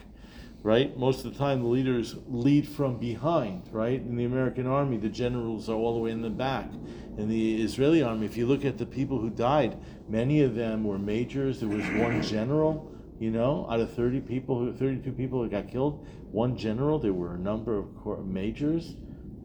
right? 0.63 0.97
Most 0.97 1.25
of 1.25 1.33
the 1.33 1.39
time, 1.39 1.63
the 1.63 1.69
leaders 1.69 2.17
lead 2.27 2.67
from 2.67 2.97
behind, 2.97 3.69
right? 3.73 4.01
In 4.01 4.17
the 4.17 4.25
American 4.25 4.67
army, 4.67 4.97
the 4.97 5.11
generals 5.11 5.69
are 5.69 5.75
all 5.75 5.95
the 5.95 6.01
way 6.01 6.11
in 6.11 6.23
the 6.23 6.31
back. 6.31 6.71
In 7.19 7.29
the 7.29 7.63
Israeli 7.63 8.03
army, 8.03 8.25
if 8.25 8.37
you 8.37 8.47
look 8.47 8.65
at 8.65 8.79
the 8.79 8.87
people 8.87 9.19
who 9.19 9.29
died, 9.29 9.77
many 10.09 10.43
of 10.43 10.55
them 10.55 10.85
were 10.85 10.99
majors. 10.99 11.61
There 11.61 11.69
was 11.69 11.85
one 12.01 12.23
general, 12.23 12.91
you 13.19 13.31
know, 13.31 13.67
out 13.71 13.81
of 13.81 13.93
30 13.93 14.21
people, 14.21 14.73
32 14.73 15.13
people 15.13 15.43
who 15.43 15.51
got 15.51 15.69
killed, 15.69 16.07
one 16.31 16.57
general. 16.57 16.99
There 16.99 17.13
were 17.13 17.35
a 17.35 17.39
number 17.39 17.77
of 17.79 18.27
majors. 18.27 18.95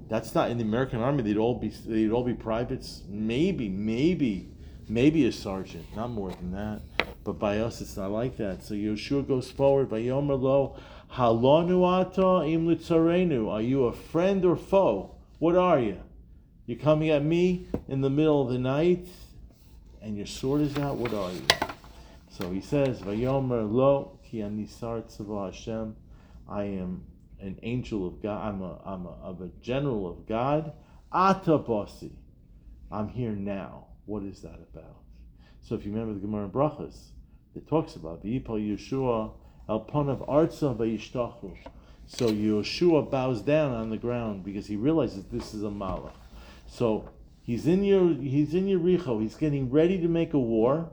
That's 0.10 0.36
not 0.36 0.52
in 0.52 0.58
the 0.58 0.64
American 0.64 1.00
army. 1.00 1.24
They'd 1.24 1.38
all 1.38 1.56
be 1.56 1.70
they'd 1.70 2.12
all 2.12 2.24
be 2.24 2.34
privates. 2.34 3.04
Maybe, 3.08 3.70
maybe, 3.70 4.50
maybe 4.88 5.26
a 5.26 5.32
sergeant. 5.32 5.86
Not 5.96 6.12
more 6.12 6.32
than 6.32 6.52
that. 6.52 6.82
But 7.24 7.40
by 7.40 7.60
us, 7.60 7.80
it's 7.82 7.96
not 7.96 8.12
like 8.12 8.38
that. 8.38 8.64
So 8.64 8.74
Yeshua 8.74 9.28
goes 9.28 9.50
forward. 9.50 9.90
Vayomer 9.90 10.40
lo 10.40 10.76
halonu 11.14 12.02
ata 12.02 12.46
im 12.48 12.68
litzarenu. 12.68 13.50
Are 13.50 13.62
you 13.62 13.86
a 13.86 13.94
friend 13.94 14.44
or 14.44 14.56
foe? 14.56 15.16
What 15.40 15.56
are 15.56 15.80
you? 15.80 16.00
You're 16.66 16.80
coming 16.80 17.10
at 17.10 17.24
me 17.24 17.68
in 17.88 18.02
the 18.02 18.10
middle 18.10 18.42
of 18.42 18.50
the 18.50 18.60
night, 18.60 19.08
and 20.02 20.16
your 20.16 20.26
sword 20.26 20.62
is 20.62 20.78
out. 20.78 20.96
What 20.96 21.14
are 21.14 21.32
you? 21.32 21.42
So 22.30 22.52
he 22.52 22.62
says, 22.62 23.02
Vayomer 23.02 23.72
lo 23.72 24.20
ki 24.24 24.40
anisar 24.40 25.04
Hashem. 25.46 25.96
I 26.48 26.64
am 26.64 27.06
an 27.44 27.60
angel 27.62 28.08
of 28.08 28.22
God. 28.22 28.48
I'm 28.48 28.62
a 28.62 28.80
I'm 28.86 29.06
a, 29.06 29.18
I'm 29.24 29.42
a 29.42 29.50
general 29.62 30.10
of 30.10 30.26
God. 30.28 30.74
Ata 31.12 31.60
bosi. 31.60 32.12
I'm 32.92 33.10
here 33.10 33.32
now. 33.32 33.88
What 34.06 34.24
is 34.24 34.42
that 34.42 34.60
about? 34.72 34.98
So 35.62 35.76
if 35.76 35.86
you 35.86 35.92
remember 35.92 36.14
the 36.14 36.20
Gemara 36.20 36.46
in 36.46 36.52
Brachas, 36.52 37.10
it 37.56 37.68
talks 37.68 37.96
about 37.96 38.22
the 38.22 38.40
Yipal 38.40 38.60
Yeshua 38.60 39.32
al 39.70 39.86
panav 39.86 40.28
artza 40.28 40.76
vayishtachu. 40.76 41.58
So 42.06 42.30
Yeshua 42.30 43.10
bows 43.10 43.42
down 43.42 43.74
on 43.74 43.90
the 43.90 43.98
ground 43.98 44.44
because 44.44 44.68
he 44.68 44.76
realizes 44.76 45.26
this 45.26 45.54
is 45.54 45.64
a 45.64 45.68
malach. 45.68 46.14
So 46.68 47.10
he's 47.42 47.68
in 47.68 47.84
your 47.84 48.14
he's 48.14 48.54
in 48.54 48.68
Yericho. 48.68 49.22
He's 49.22 49.36
getting 49.36 49.70
ready 49.70 50.00
to 50.00 50.08
make 50.08 50.34
a 50.34 50.40
war, 50.40 50.92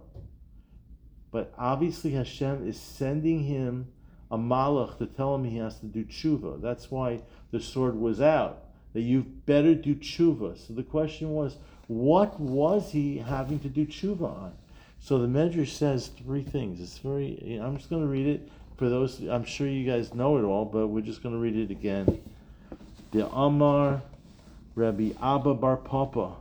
but 1.32 1.52
obviously 1.58 2.12
Hashem 2.12 2.66
is 2.68 2.80
sending 2.80 3.44
him 3.44 3.88
a 4.30 4.38
malach 4.38 4.98
to 4.98 5.06
tell 5.06 5.34
him 5.34 5.44
he 5.44 5.58
has 5.58 5.78
to 5.80 5.86
do 5.86 6.04
tshuva. 6.04 6.60
That's 6.60 6.90
why 6.90 7.20
the 7.50 7.60
sword 7.60 7.96
was 7.96 8.20
out. 8.20 8.64
That 8.92 9.02
you 9.02 9.22
better 9.22 9.74
do 9.74 9.94
tshuva. 9.94 10.58
So 10.66 10.74
the 10.74 10.82
question 10.82 11.32
was, 11.32 11.56
what 11.86 12.38
was 12.38 12.92
he 12.92 13.18
having 13.18 13.58
to 13.60 13.68
do 13.68 13.86
tshuva 13.86 14.22
on? 14.22 14.52
So 15.00 15.18
the 15.18 15.26
Medrash 15.26 15.70
says 15.70 16.08
three 16.08 16.42
things. 16.42 16.80
It's 16.80 16.98
very. 16.98 17.58
I'm 17.60 17.76
just 17.76 17.90
going 17.90 18.02
to 18.02 18.08
read 18.08 18.26
it 18.26 18.48
for 18.76 18.88
those. 18.88 19.20
I'm 19.20 19.44
sure 19.44 19.66
you 19.66 19.90
guys 19.90 20.14
know 20.14 20.36
it 20.38 20.42
all, 20.42 20.64
but 20.64 20.88
we're 20.88 21.00
just 21.00 21.22
going 21.22 21.34
to 21.34 21.40
read 21.40 21.56
it 21.56 21.70
again. 21.70 22.20
The 23.12 23.26
Amar 23.28 24.02
Rabbi 24.74 25.12
Abba 25.20 25.54
Bar 25.54 25.78
Papa. 25.78 26.36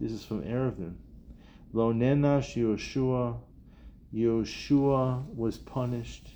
This 0.00 0.12
is 0.12 0.24
from 0.24 0.42
Eruvin. 0.42 0.94
Lo 1.72 1.92
nenash 1.92 2.56
Yoshua. 2.56 3.36
Yoshua 4.14 5.24
was 5.34 5.58
punished. 5.58 6.28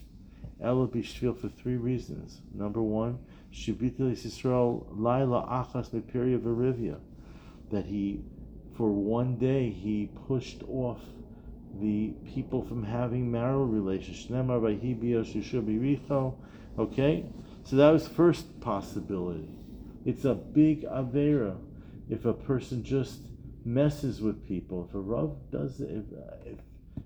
Ela 0.62 0.86
b'shvil 0.86 1.36
for 1.36 1.48
three 1.48 1.76
reasons. 1.76 2.40
Number 2.52 2.82
one, 2.82 3.18
Shibita 3.52 4.00
Yisrael 4.00 4.86
Laila 4.90 5.46
Achas 5.48 5.90
Meperia 5.90 6.38
Verivia, 6.38 6.98
that 7.70 7.86
he, 7.86 8.22
for 8.76 8.90
one 8.90 9.36
day, 9.36 9.70
he 9.70 10.10
pushed 10.26 10.62
off 10.68 11.00
the 11.80 12.12
people 12.26 12.62
from 12.62 12.82
having 12.84 13.30
marital 13.30 13.64
relations. 13.64 14.30
Okay, 16.78 17.24
so 17.64 17.76
that 17.76 17.90
was 17.90 18.04
the 18.04 18.14
first 18.14 18.60
possibility. 18.60 19.48
It's 20.04 20.24
a 20.24 20.34
big 20.34 20.82
avera 20.84 21.56
if 22.08 22.24
a 22.24 22.32
person 22.32 22.82
just 22.82 23.20
messes 23.64 24.20
with 24.20 24.46
people. 24.46 24.86
If 24.88 24.94
a 24.94 25.00
rav 25.00 25.36
does 25.50 25.80
it, 25.80 25.90
if, 25.90 26.04
if 26.46 26.58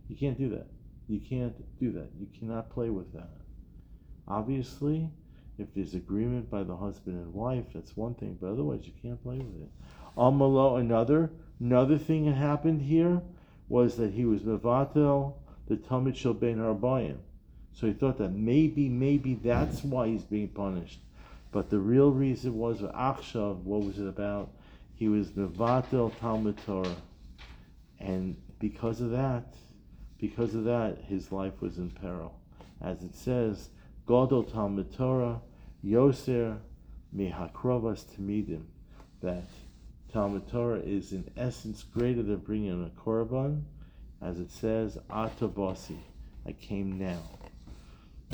you 0.08 0.16
can't 0.16 0.38
do 0.38 0.48
that, 0.50 0.66
you 1.08 1.20
can't 1.20 1.54
do 1.78 1.92
that. 1.92 2.10
You 2.18 2.26
cannot 2.38 2.70
play 2.70 2.90
with 2.90 3.12
that. 3.12 3.30
Obviously, 4.26 5.10
if 5.58 5.72
there's 5.74 5.94
agreement 5.94 6.50
by 6.50 6.62
the 6.62 6.76
husband 6.76 7.16
and 7.16 7.32
wife, 7.32 7.64
that's 7.74 7.96
one 7.96 8.14
thing. 8.14 8.36
But 8.40 8.50
otherwise, 8.50 8.86
you 8.86 8.92
can't 9.02 9.22
play 9.22 9.38
with 9.38 9.62
it. 9.62 9.70
Amalo, 10.16 10.80
another 10.80 11.30
another 11.60 11.98
thing 11.98 12.26
that 12.26 12.34
happened 12.34 12.82
here 12.82 13.22
was 13.68 13.96
that 13.96 14.12
he 14.12 14.24
was 14.24 14.42
mevatel 14.42 15.34
the 15.66 15.76
Talmud 15.76 16.16
shel 16.16 16.34
ben 16.34 16.58
harbayim. 16.58 17.16
So 17.72 17.86
he 17.86 17.92
thought 17.92 18.18
that 18.18 18.30
maybe, 18.30 18.88
maybe 18.88 19.34
that's 19.34 19.82
why 19.82 20.08
he's 20.08 20.22
being 20.22 20.48
punished. 20.48 21.00
But 21.50 21.70
the 21.70 21.78
real 21.78 22.10
reason 22.10 22.56
was 22.56 22.80
Achshav, 22.80 23.62
what 23.62 23.82
was 23.82 23.98
it 23.98 24.06
about? 24.06 24.50
He 24.94 25.08
was 25.08 25.30
Mevatel 25.30 26.16
Talmud 26.18 26.58
Torah. 26.66 26.96
And 27.98 28.36
because 28.58 29.00
of 29.00 29.10
that, 29.10 29.54
because 30.18 30.54
of 30.54 30.64
that, 30.64 30.98
his 31.08 31.32
life 31.32 31.60
was 31.60 31.78
in 31.78 31.90
peril. 31.90 32.38
As 32.80 33.02
it 33.02 33.14
says, 33.14 33.70
Godol 34.06 34.50
Talmud 34.50 34.92
Torah, 34.94 35.40
Yoser 35.84 36.58
Mihakrovas 37.16 38.04
Tamidim, 38.04 38.64
that 39.22 39.44
Talmud 40.12 40.46
Torah 40.48 40.80
is 40.80 41.12
in 41.12 41.30
essence 41.36 41.82
greater 41.82 42.22
than 42.22 42.36
bringing 42.36 42.84
a 42.84 43.00
korban, 43.00 43.62
as 44.20 44.38
it 44.40 44.50
says, 44.50 44.98
Atobasi, 45.10 45.98
I 46.46 46.52
came 46.52 46.98
now. 46.98 47.22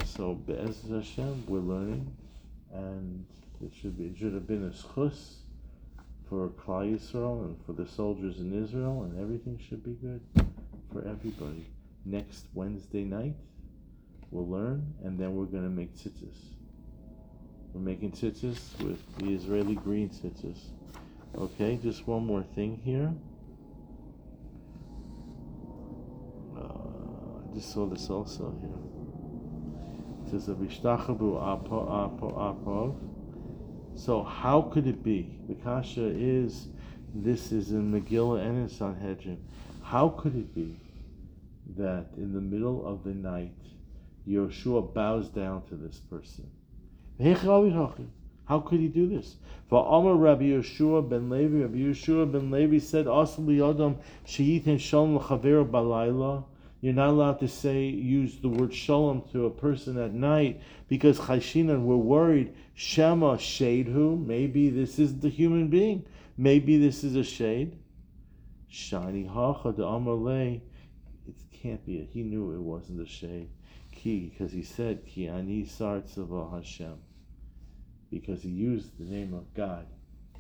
So 0.05 0.35
Be'ez 0.35 0.83
Hashem, 0.89 1.45
we're 1.47 1.61
learning, 1.61 2.17
and 2.73 3.25
it 3.63 3.73
should 3.81 3.97
be 3.97 4.07
it 4.07 4.19
should 4.19 4.35
have 4.35 4.47
been 4.47 4.67
a 4.67 4.71
schus 4.71 5.35
for 6.29 6.49
Klal 6.49 6.95
Yisrael 6.95 7.45
and 7.45 7.57
for 7.65 7.73
the 7.73 7.87
soldiers 7.87 8.39
in 8.39 8.53
Israel, 8.53 9.03
and 9.05 9.21
everything 9.21 9.59
should 9.69 9.85
be 9.85 9.93
good 9.93 10.21
for 10.93 11.07
everybody. 11.07 11.67
Next 12.05 12.47
Wednesday 12.55 13.05
night, 13.05 13.37
we'll 14.31 14.49
learn, 14.49 14.95
and 15.05 15.19
then 15.19 15.35
we're 15.35 15.45
going 15.45 15.65
to 15.65 15.71
make 15.71 15.95
tzitzis. 15.97 16.37
We're 17.73 17.81
making 17.81 18.13
tzitzis 18.13 18.79
with 18.83 19.01
the 19.19 19.35
Israeli 19.35 19.75
green 19.75 20.09
tzitzis. 20.11 20.59
Okay, 21.37 21.79
just 21.83 22.07
one 22.07 22.27
more 22.27 22.43
thing 22.43 22.81
here. 22.85 23.13
Uh, 26.57 27.51
I 27.51 27.55
just 27.55 27.73
saw 27.73 27.87
this 27.87 28.11
also 28.11 28.55
here. 28.61 28.81
It 30.27 30.31
says, 30.31 30.55
"Vishtachabu 30.55 31.41
apo 31.41 31.89
apo 31.89 32.33
apov." 32.33 33.11
So 33.95 34.23
how 34.23 34.63
could 34.63 34.87
it 34.87 35.03
be? 35.03 35.39
The 35.49 35.55
kasha 35.55 36.07
is, 36.07 36.69
this 37.15 37.53
is 37.53 37.73
in 37.73 37.93
Megillah 37.93 38.41
and 38.41 38.59
in 38.59 38.69
Sanhedrin. 38.69 39.45
How 39.83 40.09
could 40.09 40.37
it 40.37 40.55
be 40.55 40.81
that 41.77 42.07
in 42.17 42.33
the 42.33 42.41
middle 42.41 42.87
of 42.87 43.05
the 43.05 43.15
night, 43.15 43.55
Yoshua 44.29 44.93
bows 44.95 45.29
down 45.29 45.63
to 45.69 45.75
this 45.75 45.99
person? 45.99 46.51
How 47.21 48.61
could 48.61 48.81
he 48.81 48.89
do 48.89 49.09
this? 49.09 49.37
For 49.69 49.87
Amar 49.87 50.17
Rabbi 50.17 50.45
Yeshua 50.45 51.09
ben 51.09 51.31
Levi, 51.31 51.63
Rabbi 51.63 51.79
Yeshua 51.79 52.31
ben 52.31 52.51
Levi 52.51 52.79
said, 52.79 53.07
"Asli 53.07 53.59
Yadam 53.59 53.99
sheyitin 54.27 54.81
shalom 54.81 55.17
l'chaver 55.17 55.65
balayla." 55.65 56.45
You're 56.81 56.95
not 56.95 57.11
allowed 57.11 57.41
to 57.41 57.49
say 57.49 57.85
use 57.85 58.39
the 58.39 58.49
word 58.49 58.73
shalom 58.73 59.23
to 59.33 59.45
a 59.45 59.51
person 59.51 59.99
at 59.99 60.15
night 60.15 60.61
because 60.89 61.19
chayshinan 61.19 61.83
we're 61.83 61.97
worried 61.97 62.55
shema 62.75 63.37
shade 63.37 63.87
who 63.87 64.17
maybe 64.17 64.71
this 64.71 64.99
is 64.99 65.21
the 65.21 65.29
human 65.29 65.69
being 65.69 66.07
maybe 66.39 66.79
this 66.79 67.05
is 67.05 67.17
a 67.17 67.23
shade 67.23 67.79
shiny 68.69 69.27
hacha 69.27 69.73
de 69.73 69.83
amalei 69.83 70.63
it 71.29 71.35
can't 71.53 71.85
be 71.85 72.09
he 72.15 72.23
knew 72.23 72.55
it 72.55 72.61
wasn't 72.61 72.99
a 72.99 73.07
shade 73.07 73.51
because 74.05 74.53
he 74.53 74.63
said 74.63 75.05
ki 75.07 75.29
ani 75.29 75.65
sartzava 75.65 76.55
Hashem 76.55 76.99
because 78.11 78.43
he 78.43 78.49
used 78.49 78.99
the 78.99 79.05
name 79.05 79.35
of 79.35 79.53
God 79.55 79.87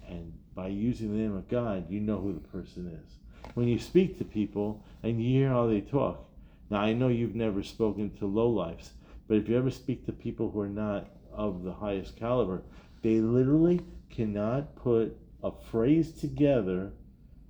and 0.08 0.32
by 0.54 0.68
using 0.68 1.12
the 1.12 1.18
name 1.18 1.36
of 1.36 1.48
God 1.48 1.90
you 1.90 2.00
know 2.00 2.18
who 2.18 2.32
the 2.32 2.40
person 2.40 2.86
is 2.86 3.52
when 3.54 3.68
you 3.68 3.78
speak 3.78 4.18
to 4.18 4.24
people 4.24 4.84
and 5.02 5.22
you 5.22 5.30
hear 5.30 5.48
how 5.50 5.66
they 5.66 5.80
talk 5.80 6.30
now, 6.70 6.80
I 6.80 6.92
know 6.92 7.08
you've 7.08 7.34
never 7.34 7.64
spoken 7.64 8.10
to 8.18 8.26
lowlifes, 8.26 8.90
but 9.26 9.36
if 9.36 9.48
you 9.48 9.58
ever 9.58 9.70
speak 9.70 10.06
to 10.06 10.12
people 10.12 10.50
who 10.50 10.60
are 10.60 10.68
not 10.68 11.10
of 11.32 11.64
the 11.64 11.72
highest 11.72 12.16
caliber, 12.16 12.62
they 13.02 13.20
literally 13.20 13.80
cannot 14.08 14.76
put 14.76 15.16
a 15.42 15.50
phrase 15.50 16.12
together 16.12 16.92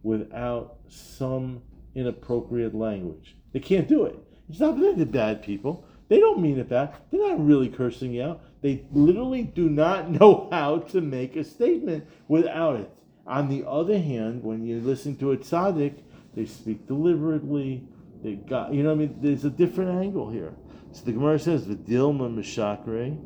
without 0.03 0.79
some 0.89 1.61
inappropriate 1.95 2.75
language. 2.75 3.37
They 3.53 3.61
can't 3.61 3.89
do 3.89 4.05
it. 4.05 4.17
It's 4.49 4.61
not 4.61 4.81
that 4.81 4.97
they're 4.97 5.07
bad 5.07 5.43
people. 5.43 5.85
They 6.11 6.19
don't 6.19 6.43
mean 6.43 6.59
it 6.59 6.69
bad. 6.69 6.93
They're 7.11 7.21
not 7.21 7.47
really 7.47 7.69
cursing 7.69 8.13
you 8.13 8.25
out. 8.25 8.43
They 8.63 8.85
literally 8.91 9.45
do 9.45 9.71
not 9.71 10.11
know 10.21 10.49
how 10.51 10.81
to 10.91 11.01
make 11.01 11.37
a 11.37 11.45
statement 11.45 12.05
without 12.27 12.81
it. 12.81 12.91
On 13.29 13.49
the 13.49 13.65
other 13.67 13.97
hand, 13.97 14.43
when 14.43 14.67
you 14.67 14.81
listen 14.81 15.17
to 15.19 15.31
a 15.31 15.37
tzaddik, 15.37 16.03
they 16.35 16.47
speak 16.47 16.89
deliberately, 16.89 17.85
they 18.25 18.35
got, 18.35 18.75
you 18.75 18.83
know, 18.83 18.91
I 18.91 18.95
mean, 18.97 19.19
there's 19.21 19.45
a 19.45 19.51
different 19.51 20.03
angle 20.03 20.29
here. 20.29 20.53
So 20.93 21.05
the 21.05 21.13
Gemara 21.13 21.39
says, 21.39 21.65
"V'dilma 21.67 22.35
mishakre." 22.35 23.17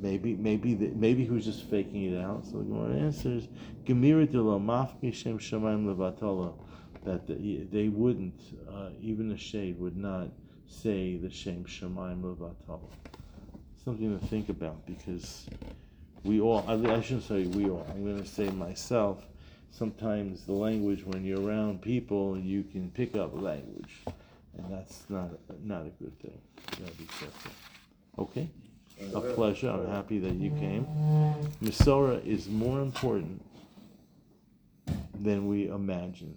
Maybe, 0.00 0.34
maybe, 0.34 0.74
the, 0.74 0.88
maybe 0.88 1.24
he 1.24 1.30
was 1.30 1.44
just 1.44 1.64
faking 1.70 2.12
it 2.12 2.20
out. 2.20 2.46
So 2.46 2.58
the 2.58 2.64
Gemara 2.64 2.96
answers, 2.96 3.48
"Gemira 3.84 4.26
mafki 4.26 5.14
shem 5.14 5.38
shemaim 5.38 5.86
levatala," 5.86 6.54
that 7.04 7.28
the, 7.28 7.64
they 7.70 7.88
wouldn't, 7.88 8.40
uh, 8.68 8.90
even 9.00 9.30
a 9.30 9.36
shade 9.36 9.78
would 9.78 9.96
not 9.96 10.30
say 10.68 11.16
the 11.16 11.30
shem 11.30 11.64
shemaim 11.64 12.22
levatala. 12.22 12.80
Something 13.84 14.18
to 14.18 14.26
think 14.26 14.48
about 14.48 14.86
because 14.86 15.46
we 16.24 16.40
all, 16.40 16.64
I, 16.68 16.74
I 16.74 17.00
shouldn't 17.00 17.24
say 17.24 17.46
we 17.46 17.70
all. 17.70 17.86
I'm 17.90 18.04
going 18.04 18.18
to 18.22 18.28
say 18.28 18.50
myself 18.50 19.24
sometimes 19.70 20.44
the 20.44 20.52
language 20.52 21.04
when 21.04 21.24
you're 21.24 21.40
around 21.40 21.80
people 21.82 22.38
you 22.38 22.62
can 22.64 22.90
pick 22.90 23.16
up 23.16 23.30
language 23.40 24.00
and 24.56 24.72
that's 24.72 25.04
not 25.08 25.30
not 25.62 25.82
a 25.82 25.90
good 26.02 26.18
thing 26.20 26.38
you 26.72 26.84
gotta 26.84 26.96
be 26.96 27.04
careful 27.04 27.50
okay 28.18 28.48
a 29.14 29.20
pleasure 29.34 29.70
i'm 29.70 29.86
happy 29.88 30.18
that 30.18 30.34
you 30.34 30.50
came 30.52 30.84
misora 31.62 32.24
is 32.26 32.48
more 32.48 32.80
important 32.80 33.40
than 35.20 35.46
we 35.46 35.68
imagine 35.68 36.34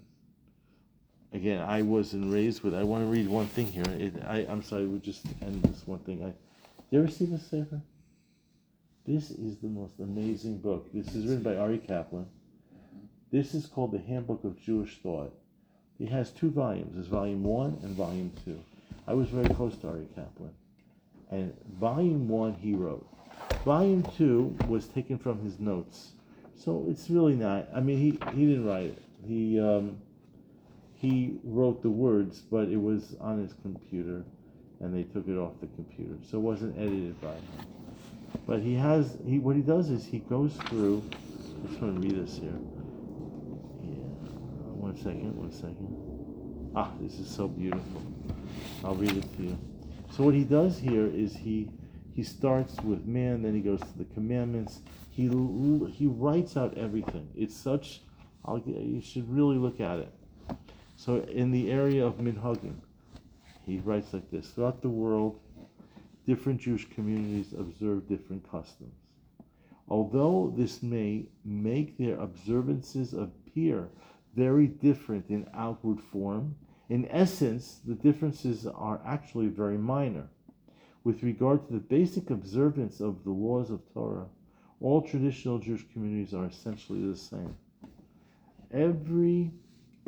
again 1.34 1.62
i 1.62 1.82
wasn't 1.82 2.32
raised 2.32 2.62
with 2.62 2.74
i 2.74 2.84
want 2.84 3.04
to 3.04 3.10
read 3.10 3.28
one 3.28 3.48
thing 3.48 3.67
here 3.67 3.84
it, 3.88 4.13
I, 4.28 4.46
i'm 4.50 4.63
sorry 4.63 4.86
We'll 4.86 5.00
just 5.00 5.26
end 5.41 5.63
this 5.63 5.86
one 5.86 6.00
thing 6.00 6.24
i 6.24 6.34
you 6.89 7.00
ever 7.00 7.10
see 7.10 7.26
this 7.26 7.46
sefer 7.48 7.82
this 9.08 9.32
is 9.32 9.58
the 9.58 9.67
most 9.67 10.00
amazing 10.00 10.60
book 10.60 10.88
this 10.94 11.15
is 11.15 11.26
written 11.26 11.44
by 11.44 11.56
ari 11.56 11.78
kaplan 11.78 12.28
this 13.32 13.54
is 13.54 13.65
called 13.65 13.94
the 13.94 14.00
Handbook 14.00 14.44
of 14.44 14.62
Jewish 14.62 14.98
Thought. 14.98 15.34
It 16.00 16.10
has 16.10 16.32
two 16.32 16.52
volumes. 16.52 16.96
There's 16.96 17.08
volume 17.08 17.44
one 17.44 17.80
and 17.82 17.96
volume 17.96 18.34
two. 18.44 18.60
I 19.08 19.13
was 19.13 19.30
very 19.30 19.54
close 19.56 19.78
to 19.78 19.88
Ari 19.88 20.08
Kaplan. 20.15 20.52
And 21.30 21.54
volume 21.80 22.28
one 22.28 22.54
he 22.56 22.74
wrote. 22.74 23.08
Volume 23.63 24.04
two 24.17 24.56
was 24.67 24.88
taken 24.88 25.17
from 25.17 25.39
his 25.39 25.60
notes. 25.60 26.12
So 26.58 26.86
it's 26.89 27.10
really 27.10 27.36
not 27.36 27.70
I 27.74 27.80
mean 27.80 27.98
he, 27.98 28.20
he 28.36 28.46
didn't 28.48 28.65
write 28.65 28.86
it. 28.88 29.02
He 29.26 29.60
um, 29.60 29.98
he 31.02 31.40
wrote 31.44 31.82
the 31.82 31.90
words, 31.90 32.42
but 32.42 32.70
it 32.70 32.80
was 32.80 33.16
on 33.20 33.42
his 33.42 33.54
computer 33.64 34.24
and 34.82 34.94
they 34.94 35.02
took 35.02 35.28
it 35.28 35.36
off 35.36 35.54
the 35.60 35.66
computer. 35.76 36.14
So 36.30 36.38
it 36.38 36.42
wasn't 36.42 36.78
edited 36.78 37.20
by 37.20 37.34
him. 37.34 37.44
But 38.46 38.60
he 38.60 38.76
has 38.76 39.18
he 39.26 39.40
what 39.40 39.56
he 39.56 39.64
does 39.64 39.90
is 39.90 40.06
he 40.06 40.20
goes 40.20 40.54
through 40.68 41.02
I 41.10 41.68
just 41.68 41.82
want 41.82 42.00
to 42.00 42.08
read 42.08 42.24
this 42.24 42.38
here. 42.38 42.54
Yeah, 43.82 43.98
One 44.78 44.96
second, 44.96 45.36
one 45.36 45.52
second. 45.52 46.72
Ah, 46.76 46.92
this 47.02 47.18
is 47.18 47.28
so 47.28 47.48
beautiful. 47.48 48.04
I'll 48.84 48.94
read 48.94 49.18
it 49.18 49.38
to 49.38 49.44
you. 49.44 49.58
So 50.12 50.24
what 50.24 50.36
he 50.36 50.44
does 50.44 50.78
here 50.78 51.08
is 51.08 51.36
he 51.36 51.72
he 52.14 52.22
starts 52.22 52.80
with 52.82 53.08
man, 53.08 53.42
then 53.42 53.56
he 53.56 53.62
goes 53.62 53.80
to 53.80 53.98
the 53.98 54.06
commandments. 54.14 54.82
He 55.10 55.24
he 55.92 56.06
writes 56.06 56.58
out 56.58 56.78
everything. 56.78 57.28
It's 57.36 57.58
such. 57.58 58.02
I'll, 58.46 58.60
you 58.60 59.02
should 59.02 59.28
really 59.34 59.58
look 59.58 59.80
at 59.80 59.98
it. 59.98 60.14
So 61.04 61.16
in 61.22 61.50
the 61.50 61.72
area 61.72 62.06
of 62.06 62.20
minhagim, 62.20 62.76
he 63.66 63.80
writes 63.80 64.14
like 64.14 64.30
this: 64.30 64.52
throughout 64.52 64.84
the 64.84 64.90
world, 64.90 65.40
different 66.28 66.62
Jewish 66.62 66.88
communities 66.92 67.54
observe 67.54 68.08
different 68.08 68.48
customs. 68.48 68.94
Although 69.90 70.54
this 70.56 70.84
may 70.84 71.26
make 71.44 71.98
their 71.98 72.20
observances 72.20 73.16
appear 73.16 73.90
very 74.36 74.68
different 74.68 75.32
in 75.32 75.50
outward 75.56 76.00
form, 76.00 76.56
in 76.90 77.08
essence, 77.10 77.82
the 77.84 77.96
differences 77.96 78.68
are 78.68 79.02
actually 79.04 79.48
very 79.48 79.80
minor. 79.80 80.30
With 81.04 81.24
regard 81.24 81.66
to 81.66 81.74
the 81.74 81.80
basic 81.80 82.30
observance 82.30 83.02
of 83.02 83.24
the 83.24 83.32
laws 83.32 83.72
of 83.72 83.82
Torah, 83.92 84.28
all 84.80 85.02
traditional 85.02 85.58
Jewish 85.58 85.92
communities 85.94 86.36
are 86.36 86.46
essentially 86.46 87.02
the 87.08 87.18
same. 87.18 87.56
Every 88.72 89.52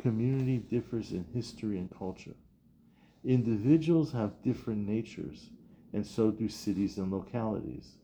community 0.00 0.58
differs 0.58 1.12
in 1.12 1.24
history 1.32 1.78
and 1.78 1.90
culture. 1.96 2.34
Individuals 3.24 4.12
have 4.12 4.42
different 4.42 4.86
natures, 4.86 5.50
and 5.92 6.06
so 6.06 6.30
do 6.30 6.48
cities 6.48 6.98
and 6.98 7.10
localities. 7.10 7.94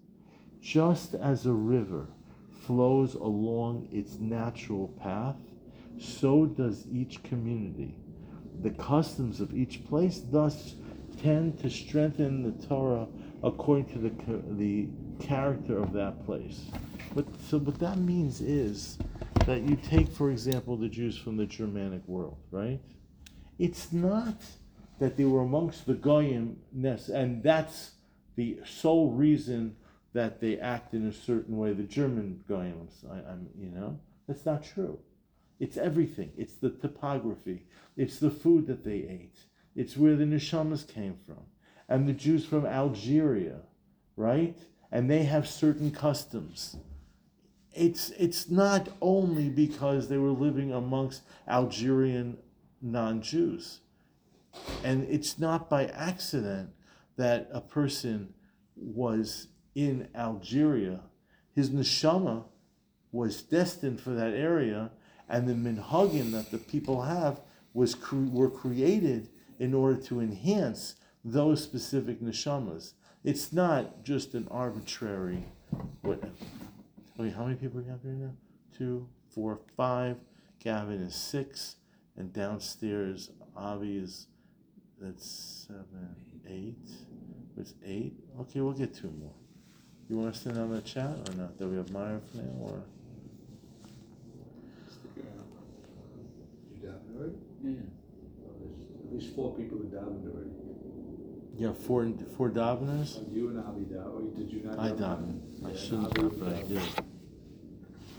Just 0.60 1.14
as 1.14 1.46
a 1.46 1.52
river 1.52 2.08
flows 2.66 3.14
along 3.14 3.88
its 3.92 4.18
natural 4.18 4.88
path, 4.88 5.36
so 5.98 6.46
does 6.46 6.86
each 6.90 7.22
community. 7.22 7.96
The 8.62 8.70
customs 8.70 9.40
of 9.40 9.54
each 9.54 9.86
place 9.86 10.22
thus 10.30 10.74
tend 11.22 11.58
to 11.60 11.70
strengthen 11.70 12.42
the 12.42 12.66
Torah 12.66 13.06
according 13.42 13.86
to 13.86 13.98
the, 13.98 14.12
the 14.56 14.88
character 15.18 15.78
of 15.78 15.92
that 15.92 16.24
place. 16.24 16.64
But 17.14 17.26
so 17.48 17.58
what 17.58 17.78
that 17.80 17.98
means 17.98 18.40
is 18.40 18.98
that 19.50 19.62
you 19.62 19.74
take, 19.74 20.06
for 20.06 20.30
example, 20.30 20.76
the 20.76 20.88
Jews 20.88 21.18
from 21.18 21.36
the 21.36 21.44
Germanic 21.44 22.06
world, 22.06 22.38
right? 22.52 22.78
It's 23.58 23.92
not 23.92 24.36
that 25.00 25.16
they 25.16 25.24
were 25.24 25.40
amongst 25.40 25.86
the 25.86 25.94
Goiimnes, 25.94 27.08
and 27.08 27.42
that's 27.42 27.90
the 28.36 28.60
sole 28.64 29.10
reason 29.10 29.74
that 30.12 30.40
they 30.40 30.60
act 30.60 30.94
in 30.94 31.08
a 31.08 31.12
certain 31.12 31.56
way. 31.56 31.72
The 31.72 31.82
German 31.82 32.44
Goyims, 32.48 33.04
I, 33.10 33.16
I'm, 33.28 33.48
you 33.58 33.70
know, 33.70 33.98
that's 34.28 34.46
not 34.46 34.62
true. 34.62 35.00
It's 35.58 35.76
everything. 35.76 36.30
It's 36.38 36.54
the 36.54 36.70
topography. 36.70 37.66
It's 37.96 38.20
the 38.20 38.30
food 38.30 38.68
that 38.68 38.84
they 38.84 38.98
ate. 38.98 39.36
It's 39.74 39.96
where 39.96 40.14
the 40.14 40.26
neshamas 40.26 40.86
came 40.86 41.16
from, 41.26 41.42
and 41.88 42.06
the 42.06 42.12
Jews 42.12 42.44
from 42.46 42.66
Algeria, 42.66 43.62
right? 44.16 44.56
And 44.92 45.10
they 45.10 45.24
have 45.24 45.48
certain 45.48 45.90
customs. 45.90 46.76
It's 47.74 48.10
it's 48.10 48.50
not 48.50 48.88
only 49.00 49.48
because 49.48 50.08
they 50.08 50.18
were 50.18 50.30
living 50.30 50.72
amongst 50.72 51.22
Algerian 51.46 52.38
non-Jews, 52.82 53.80
and 54.82 55.06
it's 55.08 55.38
not 55.38 55.70
by 55.70 55.86
accident 55.86 56.70
that 57.16 57.48
a 57.52 57.60
person 57.60 58.34
was 58.76 59.48
in 59.74 60.08
Algeria. 60.14 61.00
His 61.54 61.70
neshama 61.70 62.44
was 63.12 63.42
destined 63.42 64.00
for 64.00 64.10
that 64.10 64.34
area, 64.34 64.90
and 65.28 65.46
the 65.48 65.54
minhagim 65.54 66.32
that 66.32 66.50
the 66.50 66.58
people 66.58 67.02
have 67.02 67.40
was 67.72 67.96
were 68.12 68.50
created 68.50 69.28
in 69.58 69.74
order 69.74 70.00
to 70.00 70.20
enhance 70.20 70.96
those 71.24 71.62
specific 71.62 72.20
neshamas. 72.20 72.94
It's 73.22 73.52
not 73.52 74.02
just 74.02 74.34
an 74.34 74.48
arbitrary 74.50 75.44
whatever. 76.02 76.32
Okay, 77.20 77.28
how 77.28 77.44
many 77.44 77.56
people 77.56 77.82
we 77.82 77.86
have 77.90 78.00
here 78.02 78.12
now? 78.12 78.30
Two, 78.78 79.06
four, 79.34 79.60
five. 79.76 80.16
Gavin 80.58 81.02
is 81.02 81.14
six, 81.14 81.76
and 82.16 82.32
downstairs 82.32 83.30
Avi 83.54 83.98
is 83.98 84.26
that's 84.98 85.66
seven, 85.68 86.16
eight. 86.48 86.90
It's 87.58 87.74
eight. 87.84 88.14
Okay, 88.40 88.60
we'll 88.60 88.72
get 88.72 88.94
two 88.94 89.12
more. 89.20 89.34
You 90.08 90.16
want 90.16 90.32
to 90.32 90.40
send 90.40 90.56
on 90.56 90.72
the 90.72 90.80
chat 90.80 91.10
or 91.28 91.34
not? 91.34 91.58
That 91.58 91.68
we 91.68 91.76
have 91.76 91.90
Maya 91.90 92.20
for 92.30 92.38
now, 92.38 92.52
or 92.58 92.82
Stick 94.88 95.22
around. 95.22 95.44
You 96.72 96.88
davened 96.88 97.16
already? 97.18 97.34
Yeah. 97.62 97.70
Well, 98.40 98.54
there's 98.60 99.04
at 99.04 99.12
least 99.12 99.36
four 99.36 99.54
people 99.56 99.76
who 99.76 99.84
davened 99.84 100.24
already. 100.24 100.69
Yeah, 101.60 101.74
four 101.74 102.10
four 102.38 102.48
daveners. 102.48 103.20
You 103.30 103.50
and 103.50 103.58
Avi 103.58 103.82
davened, 103.82 104.34
did 104.34 104.50
you 104.50 104.62
not? 104.64 104.78
I 104.78 104.92
daven? 104.92 105.40
I 105.62 105.76
shouldn't 105.76 106.16
have, 106.16 106.40
but 106.40 106.54
I 106.54 106.62
did. 106.62 106.80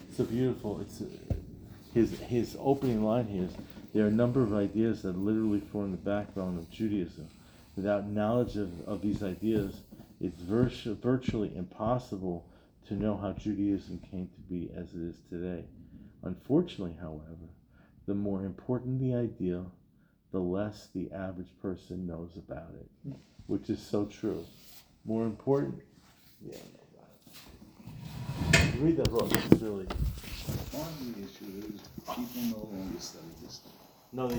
It's 0.07 0.19
a 0.19 0.23
beautiful. 0.25 0.79
It's 0.79 1.01
a, 1.01 1.05
his 1.91 2.19
his 2.19 2.55
opening 2.59 3.03
line 3.03 3.25
here 3.25 3.45
is 3.45 3.51
there 3.95 4.05
are 4.05 4.09
a 4.09 4.11
number 4.11 4.43
of 4.43 4.53
ideas 4.53 5.01
that 5.01 5.17
literally 5.17 5.59
form 5.59 5.89
the 5.89 5.97
backbone 5.97 6.59
of 6.59 6.69
Judaism. 6.69 7.27
Without 7.75 8.05
knowledge 8.05 8.57
of, 8.57 8.69
of 8.87 9.01
these 9.01 9.23
ideas, 9.23 9.81
it's 10.19 10.39
virtu- 10.41 10.95
virtually 11.01 11.51
impossible 11.55 12.45
to 12.89 12.93
know 12.93 13.17
how 13.17 13.31
Judaism 13.31 13.99
came 14.11 14.27
to 14.27 14.41
be 14.41 14.69
as 14.75 14.93
it 14.93 15.01
is 15.01 15.15
today. 15.31 15.63
Unfortunately, 16.21 16.95
however, 17.01 17.49
the 18.05 18.13
more 18.13 18.45
important 18.45 18.99
the 18.99 19.15
idea, 19.15 19.63
the 20.31 20.39
less 20.39 20.89
the 20.93 21.11
average 21.11 21.49
person 21.59 22.05
knows 22.05 22.37
about 22.37 22.75
it, 22.79 23.15
which 23.51 23.69
is 23.69 23.81
so 23.81 24.05
true. 24.05 24.45
More 25.03 25.25
important, 25.25 25.81
yeah. 26.41 26.55
Read 28.79 28.95
the 28.95 29.03
book. 29.03 29.29
It's 29.29 29.61
really 29.61 29.85
Part 30.71 30.87
of 30.87 31.15
the 31.15 31.21
issue 31.21 31.51
is 31.59 31.81
people 32.15 32.41
no 32.49 32.79
longer 32.79 32.99
study 32.99 33.25
this 33.43 33.59
no. 34.13 34.23
They 34.23 34.29